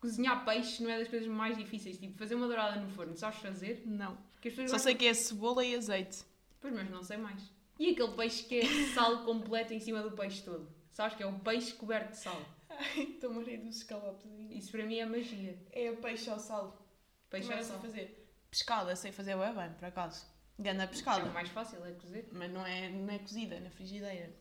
cozinhar 0.00 0.44
peixe 0.44 0.82
não 0.82 0.90
é 0.90 0.98
das 0.98 1.06
coisas 1.06 1.28
mais 1.28 1.56
difíceis. 1.56 1.98
Tipo, 1.98 2.18
fazer 2.18 2.34
uma 2.34 2.48
dourada 2.48 2.80
no 2.80 2.88
forno, 2.90 3.16
sabes 3.16 3.38
fazer? 3.38 3.82
Não. 3.86 4.18
Só 4.66 4.78
sei 4.78 4.94
que 4.94 5.06
é 5.06 5.14
cebola 5.14 5.64
e 5.64 5.76
azeite. 5.76 6.24
Pois, 6.60 6.74
mas 6.74 6.90
não 6.90 7.02
sei 7.02 7.16
mais. 7.16 7.40
E 7.78 7.90
aquele 7.90 8.12
peixe 8.12 8.42
que 8.42 8.60
é 8.60 8.92
sal 8.92 9.22
completo 9.24 9.72
em 9.72 9.78
cima 9.80 10.02
do 10.02 10.12
peixe 10.12 10.42
todo? 10.42 10.68
Sabes 10.92 11.16
que 11.16 11.22
é 11.22 11.26
o 11.26 11.38
peixe 11.38 11.72
coberto 11.74 12.10
de 12.10 12.18
sal. 12.18 12.42
Ai, 12.68 13.02
estou-me 13.02 13.40
a 13.40 13.44
rir 13.44 13.58
dos 13.58 13.76
escalopes. 13.76 14.26
Isso 14.50 14.72
para 14.72 14.84
mim 14.84 14.98
é 14.98 15.06
magia. 15.06 15.58
É 15.70 15.92
peixe 15.92 16.28
ao 16.28 16.38
sal. 16.38 16.86
Peixe 17.28 17.52
ao 17.52 17.62
sal. 17.62 17.80
fazer. 17.80 18.28
Pescada, 18.50 18.96
sei 18.96 19.12
fazer 19.12 19.36
bem 19.36 19.54
bem, 19.54 19.72
por 19.74 19.84
acaso. 19.84 20.26
Ganda 20.60 20.84
É 20.84 20.86
pescada. 20.86 21.24
o 21.24 21.32
mais 21.32 21.48
fácil, 21.48 21.84
é 21.84 21.92
cozer. 21.92 22.28
Mas 22.32 22.50
não 22.52 22.64
é, 22.66 22.88
não 22.90 23.12
é 23.12 23.18
cozida, 23.18 23.54
é 23.56 23.60
na 23.60 23.70
frigideira. 23.70 24.32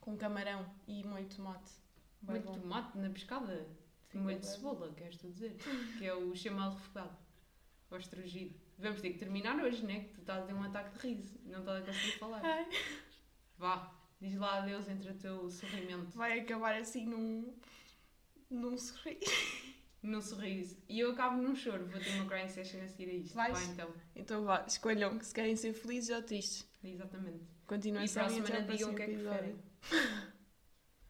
Com 0.00 0.16
camarão 0.16 0.64
e 0.86 1.04
molho 1.04 1.26
de 1.26 1.36
tomate. 1.36 1.70
Muito 2.22 2.44
bom. 2.44 2.58
tomate 2.58 2.98
na 2.98 3.10
pescada. 3.10 3.68
Fica 4.08 4.22
Molho 4.24 4.38
de 4.38 4.46
cebola, 4.46 4.92
queres 4.94 5.16
tu 5.18 5.28
dizer? 5.28 5.56
Que 5.98 6.06
é 6.06 6.14
o 6.14 6.34
chamal 6.34 6.70
refogado. 6.72 7.16
Ou 7.90 7.98
estrugido. 7.98 8.54
Vamos 8.78 9.00
ter 9.00 9.10
que 9.12 9.18
terminar 9.18 9.56
hoje, 9.62 9.84
né? 9.84 10.00
Que 10.04 10.14
tu 10.14 10.20
estás 10.20 10.42
a 10.42 10.46
ter 10.46 10.52
um 10.54 10.62
ataque 10.62 10.96
de 10.98 11.06
riso. 11.06 11.38
Não 11.44 11.60
estás 11.60 11.82
a 11.82 11.86
conseguir 11.86 12.18
falar. 12.18 12.44
Ai, 12.44 12.68
Vá, 13.58 13.94
diz 14.20 14.34
lá 14.36 14.58
adeus 14.58 14.88
entre 14.88 15.10
o 15.10 15.14
teu 15.14 15.48
sorrimento. 15.50 16.16
vai 16.16 16.40
acabar 16.40 16.74
assim 16.76 17.06
num. 17.06 17.54
num 18.50 18.76
sorriso. 18.78 19.20
Num 20.02 20.20
sorriso. 20.20 20.76
E 20.88 21.00
eu 21.00 21.10
acabo 21.10 21.40
num 21.42 21.54
choro. 21.54 21.86
Vou 21.86 22.00
ter 22.00 22.10
uma 22.10 22.26
crying 22.26 22.48
session 22.48 22.80
a 22.82 22.88
seguir 22.88 23.10
a 23.10 23.14
isto. 23.14 23.34
Vais? 23.34 23.58
Vá 23.58 23.64
então. 23.64 23.94
Então 24.14 24.44
vá, 24.44 24.64
escolham 24.66 25.20
se 25.20 25.34
querem 25.34 25.56
ser 25.56 25.72
felizes 25.72 26.10
ou 26.10 26.22
tristes. 26.22 26.68
Exatamente. 26.82 27.44
Continuação 27.66 28.22
e 28.22 28.26
para 28.26 28.32
a 28.32 28.46
semana 28.46 28.72
digam 28.72 28.92
o 28.92 28.94
que 28.94 29.02
é 29.02 29.06
que 29.06 29.16
preferem. 29.16 29.56